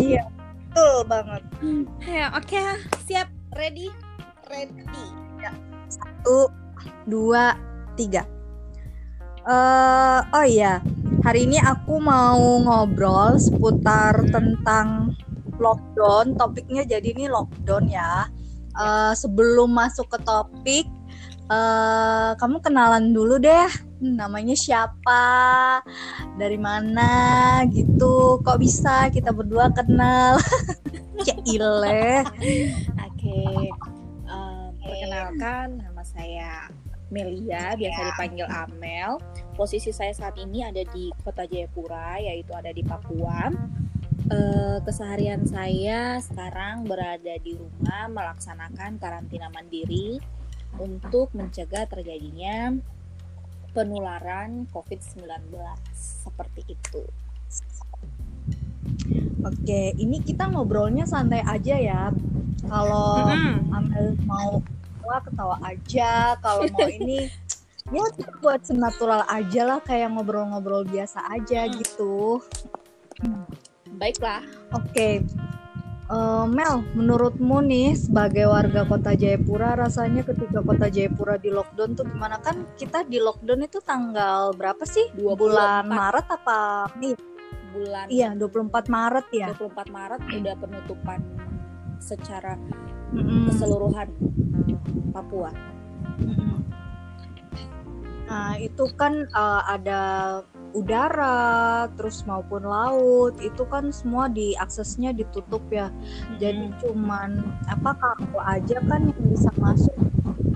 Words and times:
Iya, 0.00 0.24
betul 0.32 0.96
banget. 1.04 1.42
Ya, 2.00 2.32
oke, 2.32 2.64
siap, 3.04 3.28
ready, 3.52 3.92
ready. 4.48 4.80
Ya. 5.36 5.52
Satu, 5.92 6.48
dua, 7.04 7.52
tiga. 8.00 8.24
Uh, 9.44 10.20
oh 10.36 10.46
iya, 10.48 10.80
hari 11.20 11.44
ini 11.44 11.60
aku 11.60 12.00
mau 12.00 12.40
ngobrol 12.64 13.36
seputar 13.36 14.24
tentang 14.32 15.16
lockdown. 15.60 16.32
Topiknya 16.40 16.88
jadi 16.88 17.12
ini 17.12 17.28
lockdown 17.28 17.84
ya. 17.92 18.24
Uh, 18.72 19.12
sebelum 19.12 19.76
masuk 19.76 20.08
ke 20.08 20.18
topik, 20.24 20.86
uh, 21.52 22.32
kamu 22.40 22.56
kenalan 22.64 23.12
dulu 23.12 23.36
deh. 23.36 23.68
Namanya 24.00 24.56
siapa? 24.56 25.24
Dari 26.40 26.56
mana? 26.56 27.12
Gitu. 27.68 28.40
Kok 28.40 28.56
bisa 28.56 29.12
kita 29.12 29.28
berdua 29.28 29.68
kenal? 29.76 30.40
Cile. 31.24 32.24
Oke. 32.96 33.44
Um, 34.24 34.72
perkenalkan, 34.80 35.84
nama 35.84 36.00
saya 36.00 36.72
Melia, 37.12 37.76
biasa 37.76 38.00
dipanggil 38.14 38.48
Amel. 38.48 39.20
Posisi 39.52 39.92
saya 39.92 40.16
saat 40.16 40.40
ini 40.40 40.64
ada 40.64 40.80
di 40.80 41.12
Kota 41.20 41.44
Jayapura, 41.44 42.16
yaitu 42.22 42.56
ada 42.56 42.72
di 42.72 42.80
Papua. 42.80 43.52
Uh, 44.30 44.78
keseharian 44.86 45.44
saya 45.44 46.22
sekarang 46.22 46.86
berada 46.86 47.34
di 47.42 47.58
rumah 47.58 48.06
melaksanakan 48.08 48.96
karantina 48.96 49.50
mandiri 49.50 50.22
untuk 50.78 51.34
mencegah 51.34 51.84
terjadinya 51.90 52.78
penularan 53.72 54.66
COVID-19 54.70 55.54
seperti 55.94 56.74
itu. 56.74 57.02
Oke, 59.40 59.96
ini 59.96 60.20
kita 60.20 60.50
ngobrolnya 60.52 61.08
santai 61.08 61.40
aja 61.46 61.76
ya. 61.76 62.02
Kalau 62.68 63.24
mm-hmm. 63.24 63.72
Amel 63.72 64.06
mau 64.28 64.60
ketawa 65.10 65.18
ketawa 65.26 65.56
aja 65.66 66.10
kalau 66.38 66.62
mau 66.70 66.86
ini 67.02 67.26
ya 67.90 68.06
buat 68.38 68.62
senatural 68.62 69.26
aja 69.26 69.62
lah 69.66 69.80
kayak 69.82 70.14
ngobrol-ngobrol 70.14 70.86
biasa 70.86 71.26
aja 71.34 71.66
hmm. 71.66 71.74
gitu 71.82 72.38
baiklah 73.98 74.40
oke. 74.70 75.26
Uh, 76.10 76.42
Mel, 76.50 76.82
menurutmu 76.98 77.62
nih 77.62 77.94
sebagai 77.94 78.50
warga 78.50 78.82
kota 78.82 79.14
Jayapura 79.14 79.78
rasanya 79.78 80.26
ketika 80.26 80.58
kota 80.58 80.90
Jayapura 80.90 81.38
di 81.38 81.54
lockdown 81.54 81.94
tuh 81.94 82.02
gimana 82.02 82.42
kan 82.42 82.66
kita 82.74 83.06
di 83.06 83.22
lockdown 83.22 83.62
itu 83.62 83.78
tanggal 83.78 84.50
berapa 84.58 84.82
sih? 84.82 85.06
Dua 85.14 85.38
bulan 85.38 85.86
Maret 85.86 86.26
apa 86.34 86.90
nih? 86.98 87.14
Bulan 87.70 88.10
Iya, 88.10 88.34
24 88.34 88.90
Maret 88.90 89.26
ya. 89.30 89.54
24 89.54 89.86
Maret 89.94 90.20
udah 90.34 90.54
penutupan 90.58 91.20
secara 92.02 92.58
mm-hmm. 93.14 93.46
keseluruhan 93.46 94.08
Papua. 95.14 95.54
Nah 98.26 98.58
itu 98.58 98.82
kan 98.98 99.30
uh, 99.30 99.62
ada 99.62 100.00
udara, 100.72 101.86
terus 101.98 102.22
maupun 102.24 102.66
laut, 102.66 103.34
itu 103.42 103.62
kan 103.66 103.90
semua 103.90 104.30
diaksesnya 104.30 105.14
ditutup 105.14 105.62
ya. 105.70 105.90
Mm-hmm. 105.90 106.36
Jadi 106.38 106.66
cuman 106.82 107.30
apa 107.66 107.90
kapal 107.98 108.42
aja 108.46 108.78
kan 108.86 109.10
yang 109.10 109.22
bisa 109.30 109.50
masuk. 109.58 109.96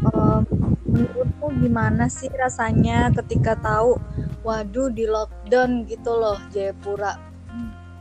Uh, 0.05 0.45
menurutmu 0.85 1.49
gimana 1.65 2.07
sih 2.07 2.29
rasanya 2.37 3.11
ketika 3.25 3.57
tahu, 3.59 3.97
waduh 4.45 4.93
di 4.93 5.09
lockdown 5.09 5.89
gitu 5.89 6.13
loh 6.13 6.39
Jayapura? 6.53 7.17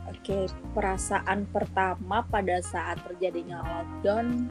Oke, 0.08 0.48
perasaan 0.72 1.44
pertama 1.52 2.24
pada 2.24 2.56
saat 2.64 2.96
terjadinya 3.04 3.60
lockdown 3.60 4.48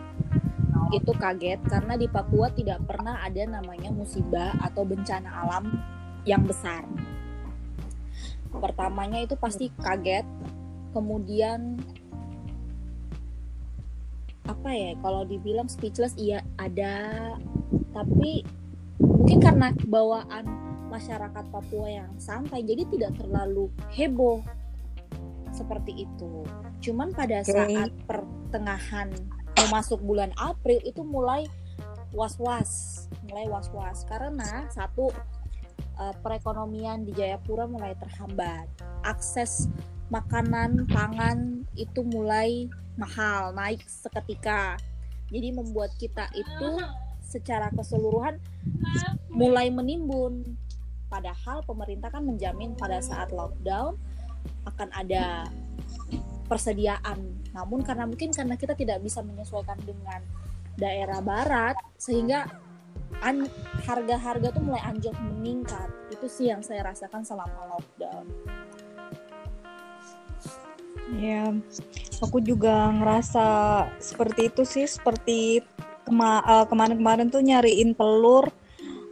itu 0.94 1.12
kaget 1.18 1.58
karena 1.66 1.98
di 1.98 2.06
Papua 2.06 2.54
tidak 2.54 2.86
pernah 2.86 3.18
ada 3.26 3.42
namanya 3.50 3.90
musibah 3.90 4.54
atau 4.62 4.86
bencana 4.86 5.26
alam 5.26 5.74
yang 6.24 6.46
besar. 6.46 6.86
Pertamanya 8.54 9.20
itu 9.22 9.36
pasti 9.36 9.74
kaget, 9.82 10.26
kemudian 10.94 11.82
apa 14.44 14.70
ya 14.76 14.92
kalau 15.00 15.24
dibilang 15.24 15.72
speechless 15.72 16.12
iya 16.20 16.44
ada 16.60 17.32
tapi 17.96 18.44
mungkin 19.00 19.40
karena 19.40 19.72
bawaan 19.88 20.44
masyarakat 20.92 21.46
Papua 21.48 21.88
yang 21.88 22.12
santai 22.20 22.62
jadi 22.62 22.84
tidak 22.92 23.18
terlalu 23.18 23.72
heboh 23.96 24.44
seperti 25.54 26.06
itu. 26.06 26.44
Cuman 26.84 27.14
pada 27.14 27.42
okay. 27.46 27.54
saat 27.54 27.92
pertengahan 28.06 29.10
mau 29.58 29.68
masuk 29.80 30.02
bulan 30.02 30.34
April 30.36 30.82
itu 30.84 31.02
mulai 31.06 31.48
was-was, 32.12 33.06
mulai 33.30 33.50
was-was 33.50 34.06
karena 34.06 34.70
satu 34.70 35.10
uh, 35.98 36.16
perekonomian 36.22 37.06
di 37.06 37.12
Jayapura 37.14 37.70
mulai 37.70 37.98
terhambat. 37.98 38.70
Akses 39.06 39.70
makanan, 40.14 40.86
pangan 40.90 41.66
itu 41.74 42.06
mulai 42.06 42.70
mahal, 43.00 43.54
naik 43.58 43.82
seketika. 43.90 44.78
Jadi 45.34 45.50
membuat 45.50 45.90
kita 45.98 46.30
itu 46.38 46.70
secara 47.26 47.74
keseluruhan 47.74 48.38
mulai 49.34 49.74
menimbun. 49.74 50.46
Padahal 51.10 51.66
pemerintah 51.66 52.10
kan 52.14 52.26
menjamin 52.26 52.78
pada 52.78 53.02
saat 53.02 53.34
lockdown 53.34 53.98
akan 54.70 54.90
ada 54.94 55.50
persediaan. 56.46 57.18
Namun 57.54 57.82
karena 57.82 58.06
mungkin 58.06 58.30
karena 58.30 58.58
kita 58.58 58.78
tidak 58.78 59.02
bisa 59.02 59.26
menyesuaikan 59.26 59.78
dengan 59.82 60.22
daerah 60.78 61.22
barat 61.22 61.78
sehingga 61.98 62.50
harga-harga 63.88 64.52
tuh 64.52 64.64
mulai 64.64 64.84
anjlok 64.84 65.16
meningkat. 65.20 65.88
Itu 66.12 66.28
sih 66.28 66.52
yang 66.52 66.60
saya 66.60 66.84
rasakan 66.84 67.24
selama 67.24 67.76
lockdown. 67.76 68.26
Ya, 71.20 71.52
aku 72.24 72.40
juga 72.40 72.90
ngerasa 72.90 73.46
seperti 74.00 74.50
itu 74.50 74.64
sih, 74.64 74.88
seperti 74.88 75.62
uh, 76.10 76.66
kemarin-kemarin 76.68 77.30
tuh 77.30 77.44
nyariin 77.44 77.94
telur, 77.94 78.50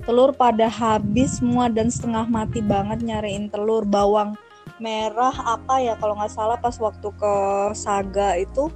telur 0.07 0.31
pada 0.33 0.65
habis 0.71 1.39
semua 1.39 1.69
dan 1.69 1.91
setengah 1.91 2.25
mati 2.25 2.63
banget 2.63 3.05
nyariin 3.05 3.51
telur, 3.51 3.85
bawang 3.85 4.33
merah 4.81 5.33
apa 5.45 5.77
ya 5.77 5.93
kalau 6.01 6.17
nggak 6.17 6.33
salah 6.33 6.57
pas 6.57 6.73
waktu 6.81 7.05
ke 7.13 7.33
Saga 7.77 8.33
itu 8.41 8.73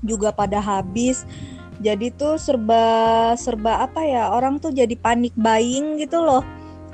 juga 0.00 0.32
pada 0.32 0.56
habis 0.56 1.28
jadi 1.80 2.12
tuh 2.14 2.36
serba 2.36 2.84
serba 3.34 3.84
apa 3.88 4.04
ya 4.04 4.30
orang 4.30 4.60
tuh 4.60 4.70
jadi 4.70 4.92
panik 5.00 5.32
buying 5.34 5.96
gitu 5.96 6.20
loh 6.20 6.44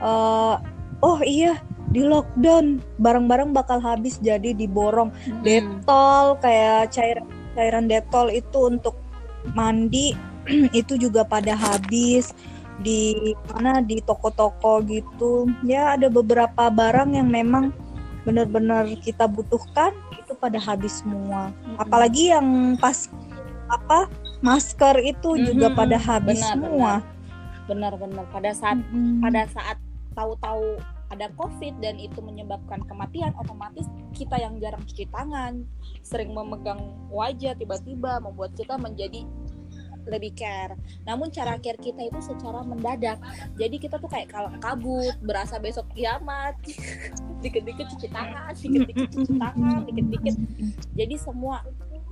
uh, 0.01 0.57
oh 1.03 1.19
iya 1.27 1.59
di 1.91 2.03
lockdown 2.03 2.83
barang-barang 2.99 3.55
bakal 3.55 3.79
habis 3.79 4.19
jadi 4.23 4.55
diborong 4.55 5.11
hmm. 5.11 5.43
detol 5.43 6.39
kayak 6.43 6.95
cairan 6.95 7.27
cairan 7.55 7.87
detol 7.87 8.31
itu 8.31 8.71
untuk 8.71 8.95
mandi 9.55 10.15
itu 10.81 10.95
juga 10.99 11.27
pada 11.27 11.55
habis 11.55 12.35
di 12.77 13.33
mana 13.49 13.81
di 13.81 14.05
toko-toko 14.05 14.85
gitu 14.85 15.49
ya 15.65 15.97
ada 15.97 16.13
beberapa 16.13 16.69
barang 16.69 17.17
yang 17.17 17.33
memang 17.33 17.73
benar-benar 18.27 18.91
kita 19.01 19.31
butuhkan 19.31 19.95
itu 20.19 20.35
pada 20.35 20.59
habis 20.59 21.01
semua. 21.01 21.55
Mm-hmm. 21.55 21.77
Apalagi 21.79 22.23
yang 22.35 22.75
pas 22.83 23.07
apa 23.71 24.11
masker 24.45 24.97
itu 25.05 25.29
mm-hmm. 25.37 25.47
juga 25.47 25.67
pada 25.73 25.97
habis 25.97 26.41
benar, 26.41 26.51
semua. 26.53 26.93
Benar-benar 27.67 28.25
pada 28.31 28.51
saat 28.53 28.79
mm-hmm. 28.79 29.21
pada 29.23 29.43
saat 29.51 29.77
tahu-tahu 30.17 30.81
ada 31.07 31.31
COVID 31.39 31.79
dan 31.79 32.03
itu 32.03 32.19
menyebabkan 32.19 32.83
kematian, 32.91 33.31
otomatis 33.39 33.87
kita 34.11 34.43
yang 34.43 34.59
jarang 34.59 34.83
cuci 34.83 35.07
tangan, 35.15 35.63
sering 36.03 36.35
memegang 36.35 36.83
wajah 37.15 37.55
tiba-tiba 37.55 38.19
membuat 38.19 38.59
kita 38.59 38.75
menjadi 38.75 39.23
lebih 40.07 40.33
care. 40.39 40.75
Namun 41.03 41.35
cara 41.35 41.59
care 41.59 41.79
kita 41.79 41.99
itu 42.07 42.19
secara 42.23 42.63
mendadak. 42.63 43.19
Jadi 43.59 43.77
kita 43.77 43.99
tuh 43.99 44.07
kayak 44.07 44.31
kalau 44.31 44.51
kabut, 44.63 45.15
berasa 45.23 45.59
besok 45.59 45.91
kiamat. 45.93 46.55
dikit-dikit 47.45 47.87
cuci 47.95 48.09
tangan, 48.11 48.55
dikit-dikit 48.57 49.07
cuci 49.13 49.35
tangan, 49.37 49.79
dikit-dikit. 49.87 50.35
Jadi 50.97 51.15
semua 51.21 51.63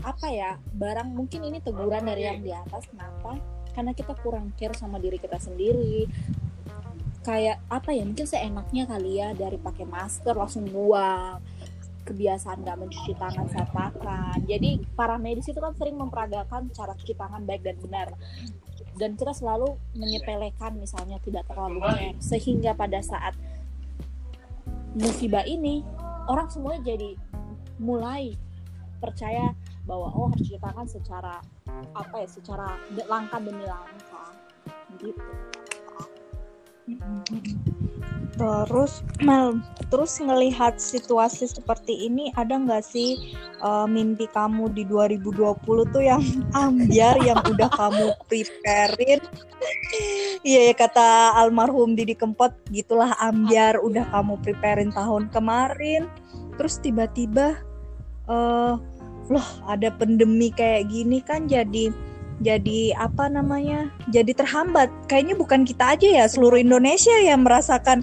apa 0.02 0.26
ya 0.32 0.58
barang 0.74 1.14
mungkin 1.14 1.46
ini 1.46 1.62
teguran 1.62 2.04
dari 2.04 2.26
yang 2.26 2.40
di 2.42 2.50
atas 2.50 2.88
kenapa? 2.90 3.38
Karena 3.74 3.94
kita 3.94 4.14
kurang 4.18 4.50
care 4.58 4.74
sama 4.74 4.98
diri 4.98 5.20
kita 5.20 5.38
sendiri. 5.38 6.10
Kayak 7.24 7.64
apa 7.72 7.94
ya 7.94 8.04
mungkin 8.04 8.28
seenaknya 8.28 8.84
kali 8.84 9.22
ya 9.22 9.32
dari 9.32 9.56
pakai 9.56 9.86
masker 9.88 10.34
langsung 10.36 10.68
buang 10.68 11.40
kebiasaan 12.04 12.60
nggak 12.60 12.78
mencuci 12.84 13.12
tangan 13.16 13.48
saat 13.48 13.70
makan. 13.72 14.44
Jadi 14.44 14.84
para 14.92 15.16
medis 15.16 15.48
itu 15.48 15.56
kan 15.56 15.72
sering 15.74 15.96
memperagakan 15.96 16.68
cara 16.70 16.92
cuci 16.92 17.16
tangan 17.16 17.42
baik 17.48 17.64
dan 17.64 17.76
benar. 17.80 18.08
Dan 18.94 19.18
kita 19.18 19.34
selalu 19.34 19.74
menyepelekan 19.96 20.78
misalnya 20.78 21.18
tidak 21.24 21.48
terlalu 21.50 21.82
care 21.82 22.14
sehingga 22.22 22.76
pada 22.76 23.02
saat 23.02 23.34
musibah 24.94 25.42
ini 25.42 25.82
orang 26.30 26.46
semuanya 26.46 26.94
jadi 26.94 27.18
mulai 27.82 28.38
percaya 29.02 29.52
bahwa 29.84 30.08
oh 30.16 30.32
harus 30.32 30.48
diceritakan 30.48 30.86
secara 30.88 31.34
apa 31.92 32.14
ya 32.24 32.28
secara 32.28 32.68
langkah 33.08 33.40
demi 33.40 33.64
langkah 33.68 34.32
gitu 34.96 35.20
Terus 38.34 39.00
Mel, 39.24 39.62
terus 39.88 40.20
ngelihat 40.20 40.76
situasi 40.76 41.48
seperti 41.48 42.10
ini 42.10 42.28
ada 42.36 42.60
nggak 42.60 42.84
sih 42.84 43.32
uh, 43.62 43.88
mimpi 43.88 44.28
kamu 44.28 44.68
di 44.74 44.84
2020 44.84 45.64
tuh 45.64 46.02
yang 46.04 46.20
ambiar 46.66 47.16
yang 47.24 47.40
udah 47.40 47.70
kamu 47.72 48.12
preparein? 48.28 49.22
Iya 50.44 50.68
ya 50.68 50.74
kata 50.76 51.40
almarhum 51.40 51.96
Didi 51.96 52.12
Kempot 52.12 52.52
gitulah 52.68 53.16
ambiar 53.16 53.80
udah 53.80 54.04
kamu 54.12 54.36
preparein 54.44 54.92
tahun 54.92 55.32
kemarin. 55.32 56.10
Terus 56.60 56.82
tiba-tiba 56.84 57.56
uh, 58.28 58.76
loh 59.32 59.48
ada 59.64 59.88
pandemi 59.94 60.52
kayak 60.52 60.92
gini 60.92 61.24
kan 61.24 61.48
jadi 61.48 61.88
jadi 62.42 62.98
apa 62.98 63.30
namanya 63.30 63.88
jadi 64.10 64.34
terhambat. 64.34 64.90
Kayaknya 65.06 65.34
bukan 65.38 65.62
kita 65.62 65.94
aja 65.94 66.08
ya 66.22 66.24
seluruh 66.26 66.58
Indonesia 66.58 67.14
yang 67.22 67.46
merasakan 67.46 68.02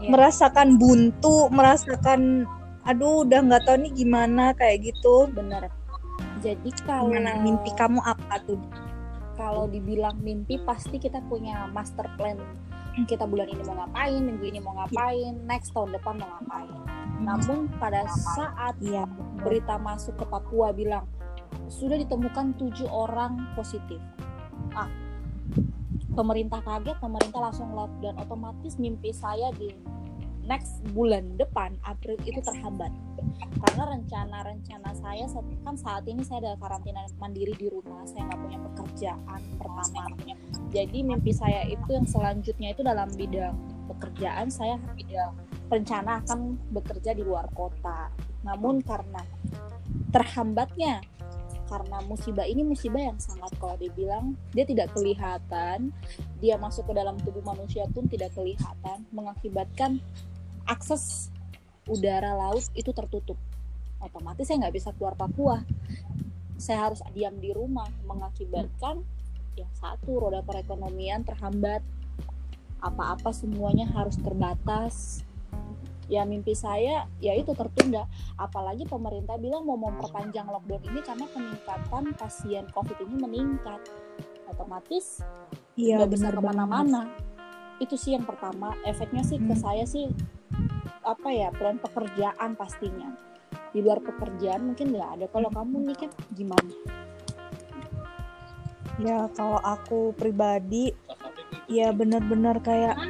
ya. 0.00 0.08
merasakan 0.08 0.80
buntu 0.80 1.52
merasakan 1.52 2.48
aduh 2.88 3.28
udah 3.28 3.44
nggak 3.44 3.62
tahu 3.68 3.76
nih 3.84 3.92
gimana 3.92 4.56
kayak 4.56 4.88
gitu. 4.88 5.28
Bener. 5.36 5.68
Jadi 6.40 6.72
kalau 6.88 7.12
Gimana, 7.12 7.36
mimpi 7.44 7.70
kamu 7.76 8.00
apa 8.00 8.40
tuh? 8.48 8.56
Kalau 9.36 9.68
dibilang 9.68 10.16
mimpi 10.24 10.56
pasti 10.64 10.96
kita 10.96 11.20
punya 11.28 11.68
master 11.68 12.08
plan 12.16 12.40
kita 13.04 13.28
bulan 13.28 13.48
ini 13.48 13.62
mau 13.64 13.84
ngapain 13.84 14.20
minggu 14.20 14.44
ini 14.44 14.58
mau 14.58 14.74
ngapain 14.76 15.34
next 15.44 15.72
tahun 15.76 15.94
depan 15.94 16.18
mau 16.18 16.28
ngapain 16.40 16.90
namun 17.20 17.68
pada 17.76 18.08
saat 18.08 18.80
ya, 18.80 19.04
berita 19.44 19.76
masuk 19.76 20.16
ke 20.16 20.24
Papua 20.24 20.72
bilang 20.72 21.04
sudah 21.68 22.00
ditemukan 22.00 22.56
tujuh 22.56 22.88
orang 22.88 23.52
positif. 23.52 24.00
Ah, 24.72 24.88
pemerintah 26.16 26.64
kaget, 26.64 26.96
pemerintah 26.96 27.40
langsung 27.44 27.76
lockdown. 27.76 28.16
Otomatis 28.16 28.80
mimpi 28.80 29.12
saya 29.12 29.52
di 29.52 29.68
next 30.50 30.82
bulan 30.90 31.38
depan 31.38 31.78
April 31.86 32.18
itu 32.26 32.42
terhambat. 32.42 32.90
Karena 33.62 33.94
rencana-rencana 33.94 34.90
saya 34.98 35.30
kan 35.62 35.78
saat 35.78 36.02
ini 36.10 36.26
saya 36.26 36.42
ada 36.50 36.52
karantina 36.58 37.06
mandiri 37.22 37.54
di 37.54 37.70
rumah 37.70 38.02
saya 38.02 38.26
nggak 38.26 38.40
punya 38.42 38.58
pekerjaan 38.66 39.40
pertama. 39.54 40.04
Jadi 40.74 40.98
mimpi 41.06 41.30
saya 41.30 41.62
itu 41.70 41.86
yang 41.94 42.06
selanjutnya 42.10 42.74
itu 42.74 42.82
dalam 42.82 43.06
bidang 43.14 43.54
pekerjaan 43.94 44.50
saya 44.50 44.74
bidang 44.98 45.38
rencana 45.70 46.18
akan 46.26 46.58
bekerja 46.74 47.14
di 47.14 47.22
luar 47.22 47.46
kota. 47.54 48.10
Namun 48.42 48.82
karena 48.82 49.22
terhambatnya 50.10 50.98
karena 51.70 52.02
musibah 52.02 52.50
ini 52.50 52.66
musibah 52.66 52.98
yang 52.98 53.18
sangat 53.22 53.54
kalau 53.62 53.78
dibilang 53.78 54.34
dia 54.50 54.66
tidak 54.66 54.90
kelihatan 54.90 55.94
dia 56.42 56.58
masuk 56.58 56.90
ke 56.90 56.98
dalam 56.98 57.14
tubuh 57.22 57.46
manusia 57.46 57.86
pun 57.94 58.10
tidak 58.10 58.34
kelihatan 58.34 59.06
mengakibatkan 59.14 60.02
akses 60.70 61.34
udara 61.90 62.38
laut 62.38 62.62
itu 62.78 62.94
tertutup. 62.94 63.34
Otomatis 63.98 64.46
saya 64.46 64.62
nggak 64.62 64.74
bisa 64.78 64.94
keluar 64.94 65.18
Papua. 65.18 65.66
Saya 66.54 66.86
harus 66.88 67.02
diam 67.10 67.34
di 67.42 67.50
rumah 67.50 67.90
mengakibatkan 68.06 69.02
yang 69.58 69.72
satu 69.74 70.22
roda 70.22 70.46
perekonomian 70.46 71.26
terhambat. 71.26 71.82
Apa-apa 72.78 73.34
semuanya 73.34 73.90
harus 73.90 74.14
terbatas. 74.16 75.26
Ya 76.06 76.22
mimpi 76.22 76.54
saya 76.54 77.10
ya 77.18 77.34
itu 77.34 77.50
tertunda. 77.52 78.06
Apalagi 78.38 78.86
pemerintah 78.86 79.36
bilang 79.36 79.66
mau 79.66 79.76
memperpanjang 79.76 80.46
lockdown 80.46 80.82
ini 80.94 81.00
karena 81.02 81.26
peningkatan 81.28 82.04
pasien 82.14 82.64
covid 82.70 82.96
ini 83.02 83.14
meningkat. 83.18 83.82
Otomatis 84.50 85.22
iya, 85.78 86.02
nggak 86.02 86.10
bisa 86.10 86.34
ke 86.34 86.42
mana-mana 86.42 87.29
itu 87.80 87.96
sih 87.96 88.14
yang 88.14 88.28
pertama. 88.28 88.76
Efeknya 88.84 89.24
sih 89.24 89.40
hmm. 89.40 89.48
ke 89.50 89.54
saya 89.56 89.84
sih 89.88 90.06
apa 91.00 91.28
ya 91.32 91.48
plan 91.50 91.80
pekerjaan 91.80 92.54
pastinya. 92.54 93.16
Di 93.72 93.80
luar 93.80 94.04
pekerjaan 94.04 94.70
mungkin 94.70 94.92
nggak 94.94 95.10
ada. 95.18 95.26
Kalau 95.32 95.48
kamu 95.50 95.90
nih 95.90 95.96
kan 96.06 96.10
gimana? 96.36 96.74
Ya 99.00 99.26
kalau 99.32 99.56
aku 99.64 100.12
pribadi 100.12 100.92
ya 101.66 101.88
benar-benar 101.96 102.60
kayak 102.60 103.00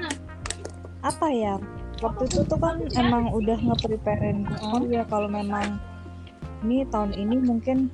apa 1.02 1.26
ya 1.32 1.58
waktu 1.98 2.28
itu 2.30 2.46
tuh 2.46 2.60
kan 2.60 2.78
emang 2.94 3.34
udah 3.34 3.58
nge-preparein. 3.58 4.46
Oh 4.70 4.86
ya 4.86 5.02
kalau 5.10 5.26
memang 5.26 5.82
ini 6.62 6.86
tahun 6.88 7.16
ini 7.16 7.36
mungkin 7.42 7.90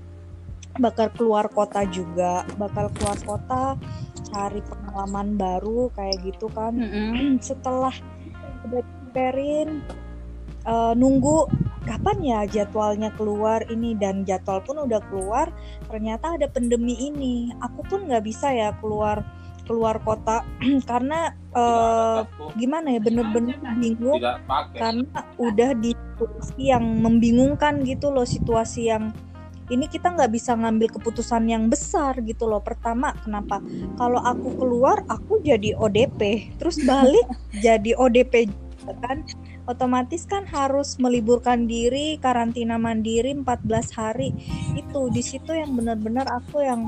bakal 0.78 1.08
keluar 1.14 1.46
kota 1.50 1.84
juga. 1.88 2.44
Bakal 2.56 2.92
keluar 2.96 3.18
kota 3.24 3.64
cari 4.26 4.60
pengalaman 4.64 5.38
baru 5.38 5.88
kayak 5.94 6.18
gitu 6.24 6.46
kan. 6.52 6.74
Mm 6.76 6.88
-hmm. 6.88 7.26
setelah 7.40 7.94
udah 8.66 8.82
preparein 8.82 9.80
uh, 10.66 10.92
nunggu 10.92 11.46
kapan 11.86 12.18
ya 12.20 12.40
jadwalnya 12.50 13.14
keluar 13.14 13.62
ini 13.70 13.94
dan 13.94 14.26
jadwal 14.26 14.58
pun 14.58 14.82
udah 14.82 14.98
keluar 15.08 15.48
ternyata 15.86 16.34
ada 16.34 16.50
pandemi 16.50 16.98
ini. 16.98 17.54
Aku 17.62 17.86
pun 17.86 18.10
nggak 18.10 18.24
bisa 18.26 18.50
ya 18.52 18.74
keluar 18.82 19.22
keluar 19.66 19.98
kota. 20.02 20.46
Karena 20.90 21.30
uh, 21.54 22.26
gimana 22.58 22.94
ya 22.94 23.00
bener-bener 23.02 23.58
bingung. 23.78 24.22
karena 24.76 25.20
udah 25.36 25.70
di 25.76 25.92
situasi 25.92 26.72
yang 26.72 26.84
membingungkan 27.02 27.84
gitu 27.84 28.08
loh 28.08 28.24
situasi 28.24 28.88
yang 28.88 29.12
ini 29.70 29.90
kita 29.90 30.14
nggak 30.14 30.30
bisa 30.30 30.54
ngambil 30.54 30.94
keputusan 30.94 31.50
yang 31.50 31.66
besar 31.66 32.18
gitu 32.22 32.46
loh. 32.46 32.62
Pertama 32.62 33.14
kenapa? 33.22 33.58
Kalau 33.98 34.22
aku 34.22 34.54
keluar 34.54 35.02
aku 35.10 35.42
jadi 35.42 35.74
ODP 35.74 36.54
terus 36.58 36.78
balik 36.82 37.26
jadi 37.66 37.94
ODP 37.98 38.50
kan. 39.02 39.26
Otomatis 39.66 40.22
kan 40.30 40.46
harus 40.46 40.94
meliburkan 41.02 41.66
diri 41.66 42.22
karantina 42.22 42.78
mandiri 42.78 43.34
14 43.34 43.66
hari. 43.98 44.30
Itu 44.78 45.10
di 45.10 45.26
situ 45.26 45.50
yang 45.50 45.74
benar-benar 45.74 46.30
aku 46.30 46.62
yang 46.62 46.86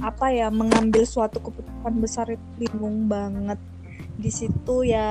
apa 0.00 0.32
ya 0.32 0.48
mengambil 0.48 1.04
suatu 1.04 1.38
keputusan 1.44 1.94
besar 2.00 2.26
itu 2.32 2.46
bingung 2.56 3.06
banget 3.06 3.60
di 4.14 4.30
situ 4.30 4.86
ya 4.86 5.10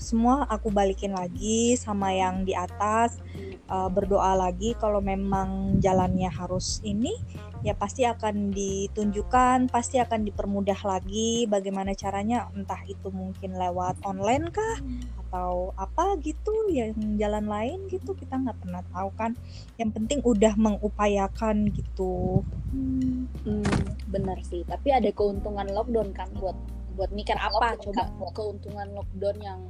semua 0.00 0.48
aku 0.48 0.72
balikin 0.72 1.12
lagi 1.12 1.76
sama 1.76 2.16
yang 2.16 2.48
di 2.48 2.56
atas 2.56 3.20
uh, 3.68 3.92
berdoa 3.92 4.32
lagi 4.32 4.72
kalau 4.80 5.04
memang 5.04 5.78
jalannya 5.84 6.32
harus 6.32 6.80
ini 6.80 7.12
ya 7.60 7.76
pasti 7.76 8.08
akan 8.08 8.54
ditunjukkan 8.54 9.68
pasti 9.68 10.00
akan 10.00 10.24
dipermudah 10.24 10.78
lagi 10.86 11.44
bagaimana 11.50 11.92
caranya 11.92 12.48
entah 12.56 12.80
itu 12.88 13.12
mungkin 13.12 13.58
lewat 13.58 14.00
online 14.06 14.48
kah 14.48 14.78
atau 15.26 15.74
apa 15.74 16.16
gitu 16.22 16.70
yang 16.70 16.94
jalan 17.18 17.50
lain 17.50 17.90
gitu 17.90 18.14
kita 18.14 18.38
nggak 18.38 18.62
pernah 18.62 18.82
tahu 18.94 19.10
kan. 19.18 19.34
Yang 19.74 19.90
penting 19.98 20.18
udah 20.22 20.54
mengupayakan 20.54 21.66
gitu. 21.74 22.46
Hmm, 22.70 23.26
hmm, 23.42 24.06
benar 24.06 24.38
sih 24.46 24.62
tapi 24.64 24.94
ada 24.94 25.10
keuntungan 25.10 25.66
lockdown 25.66 26.14
kan 26.14 26.30
buat 26.38 26.54
buat 26.96 27.12
mikir 27.12 27.36
apa 27.36 27.76
coba 27.76 28.08
keuntungan 28.32 28.88
lockdown 28.96 29.38
yang 29.38 29.60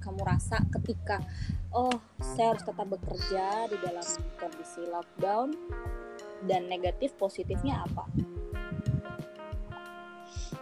kamu 0.00 0.24
rasa 0.24 0.64
ketika 0.80 1.20
oh 1.76 1.92
saya 2.18 2.56
harus 2.56 2.64
tetap 2.64 2.88
bekerja 2.88 3.68
di 3.68 3.76
dalam 3.84 4.06
kondisi 4.40 4.82
lockdown 4.88 5.52
dan 6.48 6.66
negatif 6.66 7.12
positifnya 7.20 7.84
apa 7.84 8.08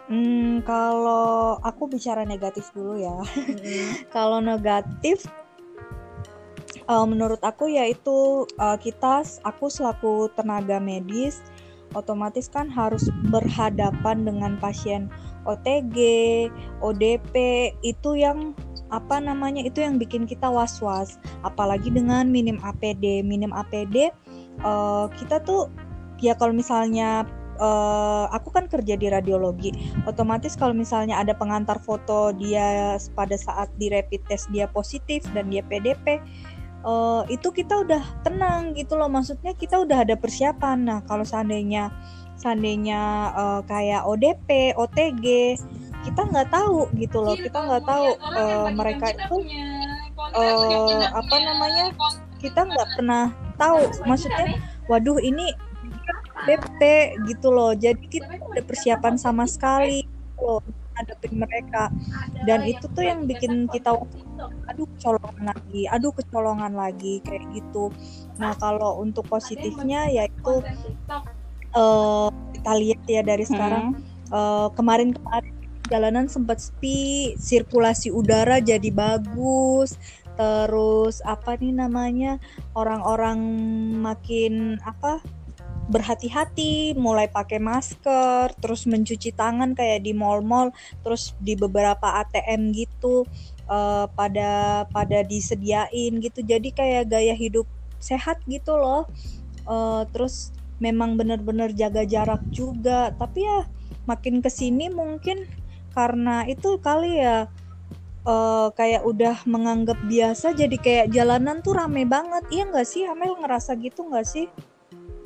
Hmm, 0.09 0.65
kalau 0.65 1.61
aku 1.61 1.85
bicara 1.85 2.25
negatif 2.25 2.73
dulu 2.73 2.97
ya. 2.97 3.13
Hmm. 3.13 3.89
kalau 4.15 4.41
negatif, 4.41 5.29
uh, 6.89 7.05
menurut 7.05 7.37
aku 7.45 7.69
yaitu 7.69 8.49
uh, 8.57 8.77
kita, 8.81 9.21
aku 9.45 9.69
selaku 9.69 10.33
tenaga 10.33 10.81
medis, 10.81 11.45
otomatis 11.93 12.49
kan 12.49 12.65
harus 12.73 13.05
berhadapan 13.29 14.25
dengan 14.25 14.57
pasien 14.57 15.13
OTG, 15.55 15.97
ODP, 16.85 17.33
itu 17.81 18.09
yang 18.13 18.53
apa 18.89 19.21
namanya 19.21 19.61
itu 19.61 19.81
yang 19.81 19.97
bikin 19.97 20.25
kita 20.25 20.49
was-was. 20.49 21.17
Apalagi 21.45 21.89
dengan 21.93 22.29
minim 22.29 22.57
APD, 22.61 23.21
minim 23.25 23.53
APD, 23.53 24.13
uh, 24.65 25.09
kita 25.17 25.41
tuh 25.45 25.69
ya 26.19 26.35
kalau 26.35 26.51
misalnya 26.51 27.23
uh, 27.59 28.25
aku 28.31 28.49
kan 28.49 28.65
kerja 28.65 28.95
di 28.95 29.07
radiologi. 29.11 29.75
Otomatis 30.07 30.55
kalau 30.55 30.73
misalnya 30.73 31.19
ada 31.19 31.35
pengantar 31.35 31.77
foto 31.83 32.33
dia 32.33 32.97
pada 33.13 33.35
saat 33.35 33.69
di 33.77 33.91
rapid 33.91 34.25
test 34.25 34.49
dia 34.49 34.65
positif 34.71 35.27
dan 35.35 35.51
dia 35.51 35.61
PDP 35.67 36.19
uh, 36.83 37.23
eh, 37.27 37.35
itu 37.35 37.51
kita 37.51 37.83
udah 37.83 38.01
tenang 38.23 38.73
gitu 38.73 38.95
loh. 38.95 39.11
Maksudnya 39.11 39.53
kita 39.55 39.83
udah 39.83 40.07
ada 40.07 40.15
persiapan. 40.15 40.77
Nah 40.87 40.99
kalau 41.05 41.27
seandainya 41.27 41.91
seandainya 42.39 43.31
uh, 43.35 43.61
kayak 43.67 44.07
ODP 44.07 44.73
OTG 44.79 45.59
kita 46.07 46.21
nggak 46.23 46.49
tahu 46.49 46.87
gitu 46.95 47.19
loh. 47.19 47.35
Kita 47.35 47.59
nggak 47.59 47.83
tahu 47.83 48.07
uh, 48.15 48.67
mereka 48.71 49.11
itu 49.11 49.37
uh, 50.33 51.03
apa 51.11 51.35
namanya? 51.37 51.85
kita 52.39 52.63
nggak 52.63 52.89
pernah 52.95 53.35
tahu. 53.59 53.83
Maksudnya 54.07 54.55
waduh 54.87 55.19
ini 55.19 55.51
BP 56.47 56.79
gitu 57.27 57.51
loh. 57.51 57.75
Jadi 57.75 58.07
kita 58.07 58.39
ada 58.39 58.63
persiapan 58.63 59.19
sama 59.19 59.43
sekali 59.43 60.07
gitu 60.07 60.39
loh 60.39 60.63
hadapin 60.99 61.33
mereka. 61.39 61.87
dan 62.43 62.67
itu 62.67 62.87
tuh 62.91 63.03
yang 63.03 63.23
bikin 63.23 63.67
kita 63.71 63.95
aduh 64.67 64.87
kecolongan 64.95 65.51
lagi 65.51 65.83
aduh 65.87 66.11
kecolongan 66.11 66.73
lagi 66.75 67.23
kayak 67.23 67.43
gitu. 67.55 67.91
Nah 68.35 68.55
kalau 68.59 68.99
untuk 68.99 69.27
positifnya 69.27 70.11
yaitu 70.11 70.63
uh, 71.75 72.29
kita 72.55 72.71
lihat 72.77 73.01
ya 73.05 73.21
dari 73.21 73.45
sekarang 73.45 73.97
hmm. 73.97 74.03
uh, 74.33 74.67
kemarin-kemarin 74.73 75.53
jalanan 75.89 76.29
sempat 76.29 76.61
sepi 76.61 77.33
sirkulasi 77.41 78.13
udara 78.13 78.61
jadi 78.61 78.93
bagus 78.93 79.97
terus 80.39 81.19
apa 81.27 81.59
nih 81.59 81.75
namanya 81.75 82.39
orang-orang 82.71 83.39
makin 83.99 84.79
apa 84.87 85.19
berhati-hati, 85.89 86.93
mulai 86.93 87.25
pakai 87.25 87.57
masker, 87.57 88.53
terus 88.61 88.85
mencuci 88.85 89.33
tangan 89.33 89.73
kayak 89.73 90.05
di 90.05 90.13
mall-mall, 90.13 90.69
terus 91.01 91.33
di 91.41 91.57
beberapa 91.57 92.21
ATM 92.21 92.69
gitu 92.77 93.25
uh, 93.65 94.05
pada 94.13 94.85
pada 94.93 95.25
disediain 95.25 96.21
gitu. 96.21 96.45
Jadi 96.45 96.69
kayak 96.69 97.09
gaya 97.09 97.33
hidup 97.33 97.65
sehat 97.97 98.37
gitu 98.45 98.77
loh. 98.77 99.09
Uh, 99.65 100.05
terus 100.13 100.53
memang 100.79 101.15
benar-benar 101.19 101.71
jaga 101.75 102.03
jarak 102.03 102.43
juga. 102.49 103.13
Tapi 103.15 103.45
ya 103.45 103.67
makin 104.09 104.41
ke 104.41 104.49
sini 104.49 104.89
mungkin 104.89 105.45
karena 105.93 106.47
itu 106.47 106.79
kali 106.81 107.21
ya 107.21 107.45
uh, 108.25 108.73
kayak 108.73 109.05
udah 109.05 109.35
menganggap 109.45 109.99
biasa 110.07 110.55
jadi 110.57 110.77
kayak 110.79 111.07
jalanan 111.13 111.61
tuh 111.61 111.77
rame 111.77 112.03
banget. 112.07 112.43
Iya 112.49 112.63
nggak 112.71 112.87
sih 112.87 113.05
Amel? 113.05 113.37
Ngerasa 113.37 113.77
gitu 113.77 114.07
nggak 114.07 114.27
sih? 114.27 114.47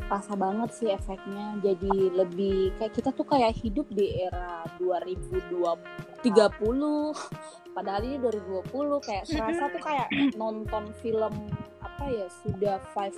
Terasa 0.03 0.35
banget 0.35 0.69
sih 0.75 0.89
efeknya. 0.91 1.57
Jadi 1.63 2.11
lebih 2.11 2.75
kayak 2.77 2.93
kita 2.93 3.09
tuh 3.15 3.25
kayak 3.25 3.55
hidup 3.55 3.87
di 3.93 4.25
era 4.27 4.67
2020 4.77 6.03
30 6.23 7.73
padahal 7.73 8.01
ini 8.05 8.17
2020 8.21 9.01
kayak 9.03 9.25
serasa 9.27 9.67
tuh 9.67 9.81
kayak 9.81 10.07
nonton 10.37 10.93
film 11.01 11.33
apa 11.81 12.05
ya 12.07 12.27
sudah 12.45 12.77
five 12.93 13.17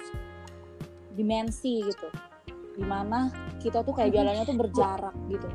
dimensi 1.14 1.84
gitu 1.84 2.08
di 2.76 2.84
mana 2.84 3.32
kita 3.64 3.82
tuh 3.82 3.96
kayak 3.96 4.12
jalannya 4.14 4.44
tuh 4.44 4.58
berjarak 4.60 5.16
gitu. 5.32 5.48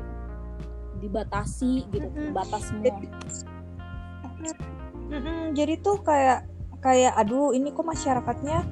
Dibatasi 1.01 1.73
gitu 1.93 2.09
batas 2.33 2.69
semua. 2.69 2.97
Jadi 5.53 5.73
tuh 5.81 6.01
kayak 6.01 6.49
kayak 6.81 7.13
aduh 7.13 7.53
ini 7.53 7.69
kok 7.69 7.85
masyarakatnya 7.85 8.65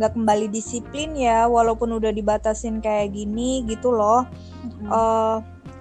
nggak 0.00 0.16
kembali 0.16 0.46
disiplin 0.48 1.12
ya 1.18 1.44
walaupun 1.44 1.92
udah 2.00 2.08
dibatasin 2.14 2.80
kayak 2.80 3.12
gini 3.12 3.66
gitu 3.68 3.92
loh. 3.92 4.24
Mm-hmm. 4.60 4.88
uh, 4.88 5.38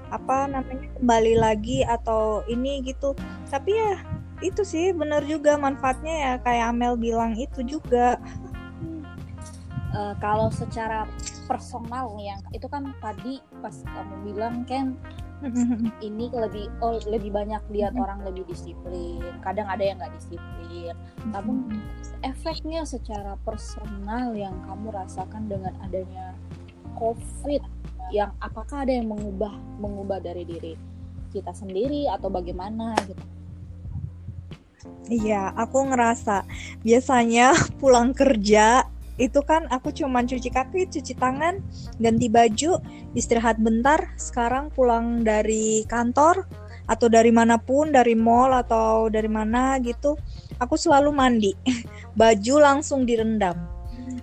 apa 0.09 0.49
namanya 0.49 0.89
kembali 0.97 1.33
lagi 1.37 1.85
atau 1.85 2.43
ini 2.49 2.83
gitu. 2.83 3.15
Tapi 3.47 3.71
ya 3.71 4.01
itu 4.39 4.63
sih 4.63 4.91
benar 4.95 5.23
juga 5.27 5.55
manfaatnya 5.59 6.15
ya 6.15 6.33
kayak 6.43 6.75
Amel 6.75 6.99
bilang 6.99 7.37
itu 7.37 7.63
juga. 7.63 8.19
Uh, 9.89 10.13
kalau 10.21 10.53
secara 10.53 11.09
personal 11.49 12.13
yang 12.21 12.37
itu 12.53 12.69
kan 12.69 12.93
tadi 13.01 13.41
pas 13.65 13.73
kamu 13.81 14.15
bilang 14.29 14.61
kan 14.69 14.93
ini 16.07 16.29
lebih 16.29 16.69
oh, 16.83 17.01
lebih 17.07 17.33
banyak 17.33 17.63
lihat 17.71 17.95
orang 17.95 18.21
lebih 18.27 18.45
disiplin. 18.45 19.23
Kadang 19.39 19.71
ada 19.71 19.81
yang 19.81 19.97
nggak 19.97 20.13
disiplin. 20.19 20.93
Namun 21.31 21.79
efeknya 22.21 22.83
secara 22.83 23.39
personal 23.47 24.35
yang 24.35 24.53
kamu 24.67 24.91
rasakan 24.91 25.47
dengan 25.47 25.73
adanya 25.79 26.35
covid 26.99 27.63
yang 28.11 28.35
apakah 28.43 28.83
ada 28.83 28.91
yang 28.91 29.07
mengubah 29.07 29.53
mengubah 29.79 30.19
dari 30.19 30.43
diri 30.43 30.73
kita 31.31 31.53
sendiri 31.55 32.09
atau 32.09 32.27
bagaimana 32.27 32.97
gitu? 33.05 33.23
Iya, 35.09 35.53
aku 35.57 35.89
ngerasa 35.89 36.45
biasanya 36.85 37.53
pulang 37.79 38.13
kerja 38.13 38.85
itu 39.19 39.43
kan 39.43 39.67
aku 39.67 39.91
cuma 39.91 40.23
cuci 40.23 40.47
kaki, 40.47 40.87
cuci 40.87 41.13
tangan, 41.19 41.59
ganti 41.99 42.31
baju, 42.31 42.79
istirahat 43.11 43.59
bentar. 43.59 44.15
Sekarang 44.15 44.71
pulang 44.71 45.27
dari 45.27 45.83
kantor 45.85 46.47
atau 46.87 47.11
dari 47.11 47.29
mana 47.29 47.59
pun, 47.59 47.91
dari 47.91 48.15
mall 48.15 48.55
atau 48.55 49.11
dari 49.11 49.27
mana 49.27 49.75
gitu, 49.83 50.15
aku 50.57 50.79
selalu 50.79 51.11
mandi. 51.11 51.51
Baju 52.19 52.55
langsung 52.63 53.03
direndam. 53.05 53.59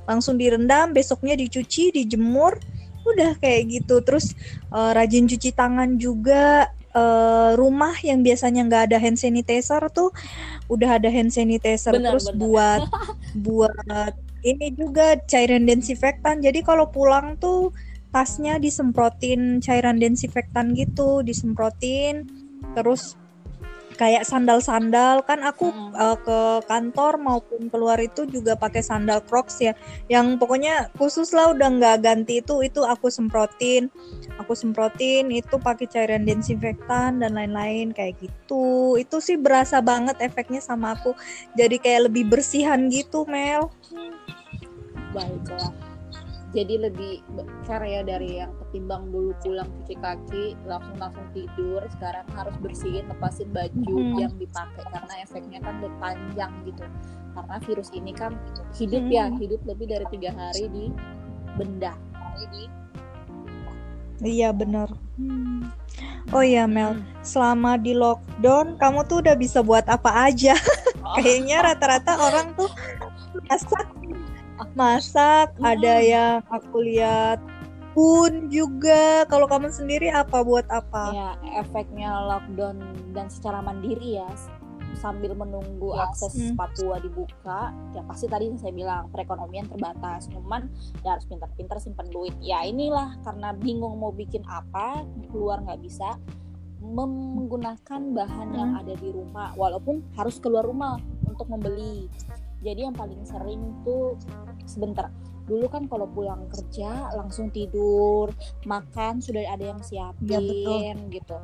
Langsung 0.08 0.40
direndam, 0.40 0.90
besoknya 0.90 1.38
dicuci, 1.38 1.94
dijemur, 1.94 2.58
udah 3.06 3.38
kayak 3.38 3.70
gitu. 3.70 4.02
Terus 4.02 4.34
uh, 4.74 4.90
rajin 4.96 5.30
cuci 5.30 5.54
tangan 5.54 5.94
juga. 6.00 6.72
Uh, 6.96 7.52
rumah 7.60 7.92
yang 8.00 8.24
biasanya 8.24 8.64
nggak 8.64 8.82
ada 8.88 8.96
hand 8.96 9.20
sanitizer 9.20 9.84
tuh 9.92 10.16
udah 10.72 10.96
ada 10.96 11.12
hand 11.12 11.28
sanitizer 11.28 11.92
bener, 11.92 12.16
terus 12.16 12.32
bener. 12.32 12.40
buat 12.40 12.82
buat 13.44 14.12
ini 14.46 14.72
juga 14.72 15.18
cairan 15.26 15.66
desinfektan. 15.66 16.38
Jadi 16.40 16.62
kalau 16.62 16.88
pulang 16.88 17.34
tuh 17.36 17.74
tasnya 18.14 18.62
disemprotin 18.62 19.58
cairan 19.58 19.98
desinfektan 19.98 20.72
gitu, 20.72 21.20
disemprotin. 21.26 22.30
Terus 22.72 23.18
kayak 23.96 24.28
sandal-sandal 24.28 25.24
kan 25.24 25.40
aku 25.40 25.72
hmm. 25.72 25.96
uh, 25.96 26.16
ke 26.20 26.38
kantor 26.68 27.16
maupun 27.16 27.72
keluar 27.72 27.96
itu 27.96 28.28
juga 28.28 28.54
pakai 28.54 28.84
sandal 28.84 29.24
Crocs 29.24 29.64
ya. 29.64 29.72
Yang 30.12 30.36
pokoknya 30.36 30.92
khusus 31.00 31.32
lah 31.32 31.56
udah 31.56 31.68
nggak 31.80 32.04
ganti 32.04 32.44
itu 32.44 32.60
itu 32.60 32.84
aku 32.84 33.08
semprotin. 33.08 33.88
Aku 34.36 34.52
semprotin 34.52 35.32
itu 35.32 35.56
pakai 35.56 35.88
cairan 35.88 36.28
desinfektan 36.28 37.24
dan 37.24 37.34
lain-lain 37.34 37.96
kayak 37.96 38.20
gitu. 38.20 39.00
Itu 39.00 39.24
sih 39.24 39.40
berasa 39.40 39.80
banget 39.80 40.20
efeknya 40.20 40.60
sama 40.60 40.94
aku. 40.94 41.16
Jadi 41.56 41.80
kayak 41.80 42.12
lebih 42.12 42.28
bersihan 42.28 42.92
gitu 42.92 43.24
Mel. 43.24 43.72
Baiklah 45.16 45.85
jadi 46.56 46.88
lebih 46.88 47.20
karya 47.68 48.00
dari 48.00 48.40
yang 48.40 48.48
ketimbang 48.64 49.12
dulu 49.12 49.36
pulang 49.44 49.68
cuci 49.68 49.94
kaki 50.00 50.44
langsung 50.64 50.96
langsung 50.96 51.28
tidur 51.36 51.84
sekarang 51.92 52.24
harus 52.32 52.56
bersihin 52.64 53.04
lepasin 53.12 53.52
baju 53.52 53.92
hmm. 53.92 54.16
yang 54.16 54.32
dipakai 54.40 54.84
karena 54.88 55.14
efeknya 55.20 55.60
kan 55.60 55.76
lebih 55.84 56.00
panjang 56.00 56.52
gitu 56.64 56.84
karena 57.36 57.56
virus 57.68 57.92
ini 57.92 58.16
kan 58.16 58.32
hidup 58.72 59.04
ya, 59.12 59.28
hmm. 59.28 59.36
ya 59.36 59.40
hidup 59.44 59.60
lebih 59.68 59.86
dari 59.92 60.06
tiga 60.08 60.32
hari 60.32 60.64
di 60.72 60.84
benda 61.60 61.92
iya 64.24 64.48
benar 64.48 64.88
hmm. 65.20 65.68
oh 66.32 66.40
iya 66.40 66.64
Mel 66.64 66.96
selama 67.20 67.76
di 67.76 67.92
lockdown 67.92 68.80
kamu 68.80 69.04
tuh 69.04 69.20
udah 69.20 69.36
bisa 69.36 69.60
buat 69.60 69.84
apa 69.92 70.32
aja 70.32 70.56
oh. 71.04 71.12
kayaknya 71.20 71.60
rata-rata 71.60 72.16
orang 72.16 72.56
tuh 72.56 72.72
masak 73.44 73.84
masak 74.76 75.52
hmm. 75.56 75.64
ada 75.64 75.94
yang 76.00 76.36
aku 76.48 76.80
lihat 76.84 77.40
pun 77.96 78.52
juga 78.52 79.24
kalau 79.24 79.48
kamu 79.48 79.72
sendiri 79.72 80.12
apa 80.12 80.44
buat 80.44 80.68
apa 80.68 81.16
ya 81.16 81.30
efeknya 81.64 82.12
lockdown 82.12 82.76
dan 83.16 83.32
secara 83.32 83.64
mandiri 83.64 84.20
ya 84.20 84.28
sambil 84.96 85.36
menunggu 85.36 85.92
yes. 85.92 86.04
akses 86.08 86.34
hmm. 86.36 86.56
Papua 86.56 86.96
dibuka 87.00 87.72
ya 87.92 88.04
pasti 88.08 88.28
tadi 88.28 88.48
yang 88.48 88.60
saya 88.60 88.72
bilang 88.72 89.08
perekonomian 89.12 89.68
terbatas 89.68 90.28
cuman 90.32 90.68
ya 91.04 91.16
harus 91.16 91.28
pintar-pintar 91.28 91.80
simpan 91.80 92.08
duit 92.12 92.32
ya 92.40 92.64
inilah 92.64 93.16
karena 93.24 93.52
bingung 93.56 94.00
mau 94.00 94.12
bikin 94.12 94.44
apa 94.48 95.04
keluar 95.32 95.60
nggak 95.64 95.80
bisa 95.84 96.16
menggunakan 96.80 98.00
bahan 98.12 98.48
hmm. 98.52 98.58
yang 98.60 98.70
ada 98.76 98.94
di 98.96 99.08
rumah 99.12 99.52
walaupun 99.56 100.04
harus 100.16 100.36
keluar 100.40 100.64
rumah 100.64 101.00
untuk 101.24 101.48
membeli 101.48 102.08
jadi 102.64 102.88
yang 102.88 102.96
paling 102.96 103.20
sering 103.24 103.60
tuh 103.84 104.16
sebentar 104.66 105.08
dulu 105.46 105.70
kan 105.70 105.86
kalau 105.86 106.10
pulang 106.10 106.50
kerja 106.50 107.14
langsung 107.14 107.54
tidur 107.54 108.34
makan 108.66 109.22
sudah 109.22 109.46
ada 109.46 109.70
yang 109.74 109.80
siapin 109.82 110.26
ya, 110.26 110.42
betul. 110.42 111.10
gitu 111.14 111.36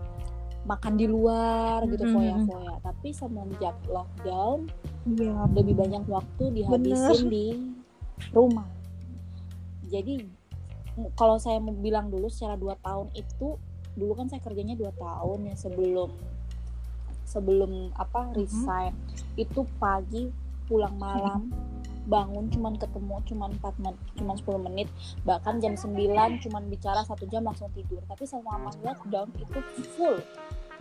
makan 0.62 0.94
di 0.94 1.06
luar 1.10 1.86
gitu 1.90 2.06
foya-foya 2.10 2.82
tapi 2.82 3.08
semenjak 3.10 3.74
lockdown 3.90 4.70
ya. 5.18 5.46
lebih 5.54 5.74
banyak 5.74 6.02
waktu 6.06 6.44
dihabisin 6.54 7.26
Bener. 7.26 7.30
di 7.30 7.46
rumah 8.30 8.66
jadi 9.90 10.26
kalau 11.18 11.40
saya 11.40 11.58
mau 11.58 11.74
bilang 11.74 12.10
dulu 12.10 12.30
secara 12.30 12.54
dua 12.54 12.78
tahun 12.78 13.10
itu 13.14 13.58
dulu 13.98 14.12
kan 14.16 14.26
saya 14.30 14.40
kerjanya 14.40 14.78
dua 14.78 14.92
tahun 14.96 15.50
ya 15.50 15.54
sebelum 15.58 16.10
sebelum 17.26 17.90
apa 17.96 18.32
resign 18.36 18.92
mm-hmm. 18.92 19.42
itu 19.42 19.60
pagi 19.80 20.28
pulang 20.68 20.96
malam 20.96 21.48
bangun 22.06 22.50
cuman 22.50 22.74
ketemu 22.78 23.16
cuman 23.30 23.50
4 23.62 23.78
menit 23.78 24.02
cuman 24.18 24.36
10 24.38 24.66
menit 24.66 24.88
bahkan 25.22 25.62
jam 25.62 25.78
9 25.78 26.42
cuman 26.42 26.62
bicara 26.66 27.00
satu 27.06 27.24
jam 27.30 27.46
langsung 27.46 27.70
tidur. 27.74 28.02
Tapi 28.06 28.24
selama 28.26 28.74
lockdown 28.82 29.28
itu 29.38 29.60
full. 29.94 30.18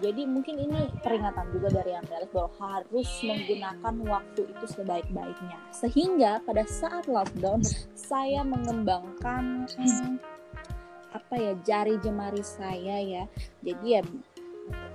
Jadi 0.02 0.26
mungkin 0.26 0.58
ini 0.58 0.90
peringatan 1.06 1.54
juga 1.54 1.70
dari 1.78 1.94
Amelis 1.94 2.34
bahwa 2.34 2.50
harus 2.58 3.10
menggunakan 3.22 3.96
waktu 4.10 4.42
itu 4.50 4.66
sebaik-baiknya. 4.66 5.58
Sehingga 5.70 6.42
pada 6.42 6.66
saat 6.66 7.06
lockdown 7.06 7.62
saya 7.94 8.42
mengembangkan 8.42 9.70
apa 11.12 11.36
ya 11.38 11.54
jari 11.62 12.02
jemari 12.02 12.42
saya 12.42 12.98
ya. 12.98 13.24
Jadi 13.62 13.86
ya 13.86 14.02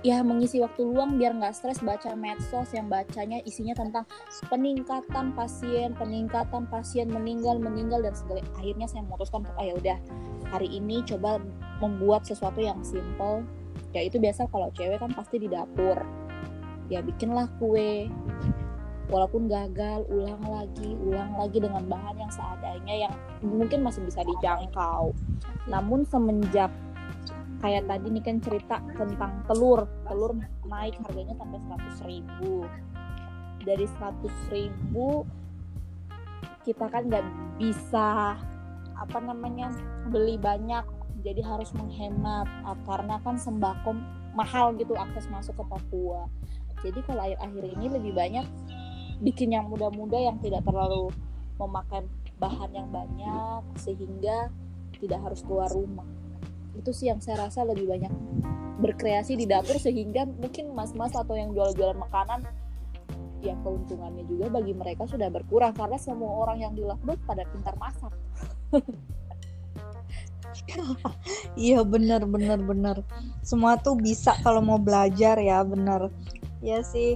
ya 0.05 0.21
mengisi 0.21 0.61
waktu 0.61 0.85
luang 0.85 1.17
biar 1.17 1.33
nggak 1.35 1.57
stres 1.57 1.81
baca 1.81 2.13
medsos 2.13 2.69
yang 2.71 2.87
bacanya 2.87 3.41
isinya 3.43 3.73
tentang 3.73 4.05
peningkatan 4.47 5.33
pasien 5.33 5.97
peningkatan 5.97 6.69
pasien 6.69 7.09
meninggal 7.09 7.57
meninggal 7.57 7.99
dan 8.05 8.13
segala. 8.13 8.45
Akhirnya 8.61 8.85
saya 8.85 9.03
memutuskan 9.03 9.43
untuk 9.43 9.57
ah 9.57 9.67
udah 9.73 9.97
hari 10.53 10.69
ini 10.71 11.03
coba 11.03 11.41
membuat 11.83 12.23
sesuatu 12.23 12.61
yang 12.61 12.79
simple. 12.85 13.43
Ya 13.91 14.05
itu 14.05 14.21
biasa 14.21 14.47
kalau 14.53 14.69
cewek 14.77 15.01
kan 15.01 15.11
pasti 15.11 15.41
di 15.41 15.47
dapur. 15.49 15.97
Ya 16.87 17.01
bikinlah 17.03 17.49
kue. 17.57 18.07
Walaupun 19.07 19.47
gagal 19.47 20.03
ulang 20.11 20.43
lagi 20.51 20.99
ulang 20.99 21.31
lagi 21.39 21.63
dengan 21.63 21.79
bahan 21.87 22.19
yang 22.19 22.27
seadanya 22.27 23.07
yang 23.07 23.13
mungkin 23.39 23.79
masih 23.79 24.03
bisa 24.03 24.19
dijangkau. 24.19 25.15
Namun 25.71 26.03
semenjak 26.03 26.67
kayak 27.57 27.89
tadi 27.89 28.07
nih 28.13 28.23
kan 28.23 28.37
cerita 28.41 28.77
tentang 28.93 29.43
telur. 29.49 29.89
Telur 30.05 30.31
naik 30.67 30.97
harganya 31.05 31.35
sampai 31.37 31.59
100 32.03 32.09
ribu. 32.09 32.65
Dari 33.65 33.85
100 33.85 34.55
ribu 34.55 35.25
kita 36.63 36.91
kan 36.91 37.07
nggak 37.07 37.25
bisa 37.57 38.35
apa 38.97 39.17
namanya 39.21 39.73
beli 40.09 40.37
banyak. 40.37 40.85
Jadi 41.25 41.41
harus 41.41 41.73
menghemat 41.73 42.47
ah, 42.63 42.77
karena 42.85 43.17
kan 43.25 43.35
sembako 43.35 43.97
mahal 44.37 44.77
gitu 44.77 44.93
akses 44.93 45.25
masuk 45.33 45.57
ke 45.57 45.63
Papua. 45.65 46.29
Jadi 46.85 47.01
kalau 47.09 47.25
akhir-akhir 47.25 47.63
ini 47.73 47.85
lebih 47.89 48.13
banyak 48.13 48.45
bikin 49.17 49.49
yang 49.49 49.65
muda-muda 49.65 50.13
yang 50.13 50.37
tidak 50.37 50.61
terlalu 50.61 51.09
memakai 51.57 52.05
bahan 52.37 52.69
yang 52.69 52.87
banyak 52.93 53.65
sehingga 53.81 54.53
tidak 55.01 55.25
harus 55.25 55.41
keluar 55.41 55.73
rumah 55.73 56.05
itu 56.77 56.91
sih 56.93 57.09
yang 57.09 57.19
saya 57.19 57.49
rasa 57.49 57.65
lebih 57.65 57.89
banyak 57.89 58.13
berkreasi 58.77 59.33
di 59.33 59.49
dapur 59.49 59.81
sehingga 59.81 60.29
mungkin 60.29 60.71
mas-mas 60.77 61.11
atau 61.17 61.33
yang 61.33 61.49
jual-jualan 61.51 61.97
makanan 61.97 62.45
ya 63.41 63.53
keuntungannya 63.61 64.25
juga 64.25 64.49
bagi 64.49 64.73
mereka 64.73 65.05
sudah 65.05 65.29
berkurang 65.29 65.73
karena 65.73 65.97
semua 65.97 66.45
orang 66.45 66.57
yang 66.61 66.73
di 66.73 66.81
lockdown 66.85 67.17
pada 67.25 67.43
pintar 67.49 67.75
masak. 67.77 68.13
Iya 71.53 71.85
bener 71.85 72.25
bener 72.25 72.59
bener 72.59 72.97
semua 73.45 73.77
tuh 73.77 73.95
bisa 73.95 74.33
kalau 74.41 74.59
mau 74.59 74.81
belajar 74.81 75.37
ya 75.37 75.61
bener 75.61 76.09
ya 76.65 76.81
sih 76.81 77.15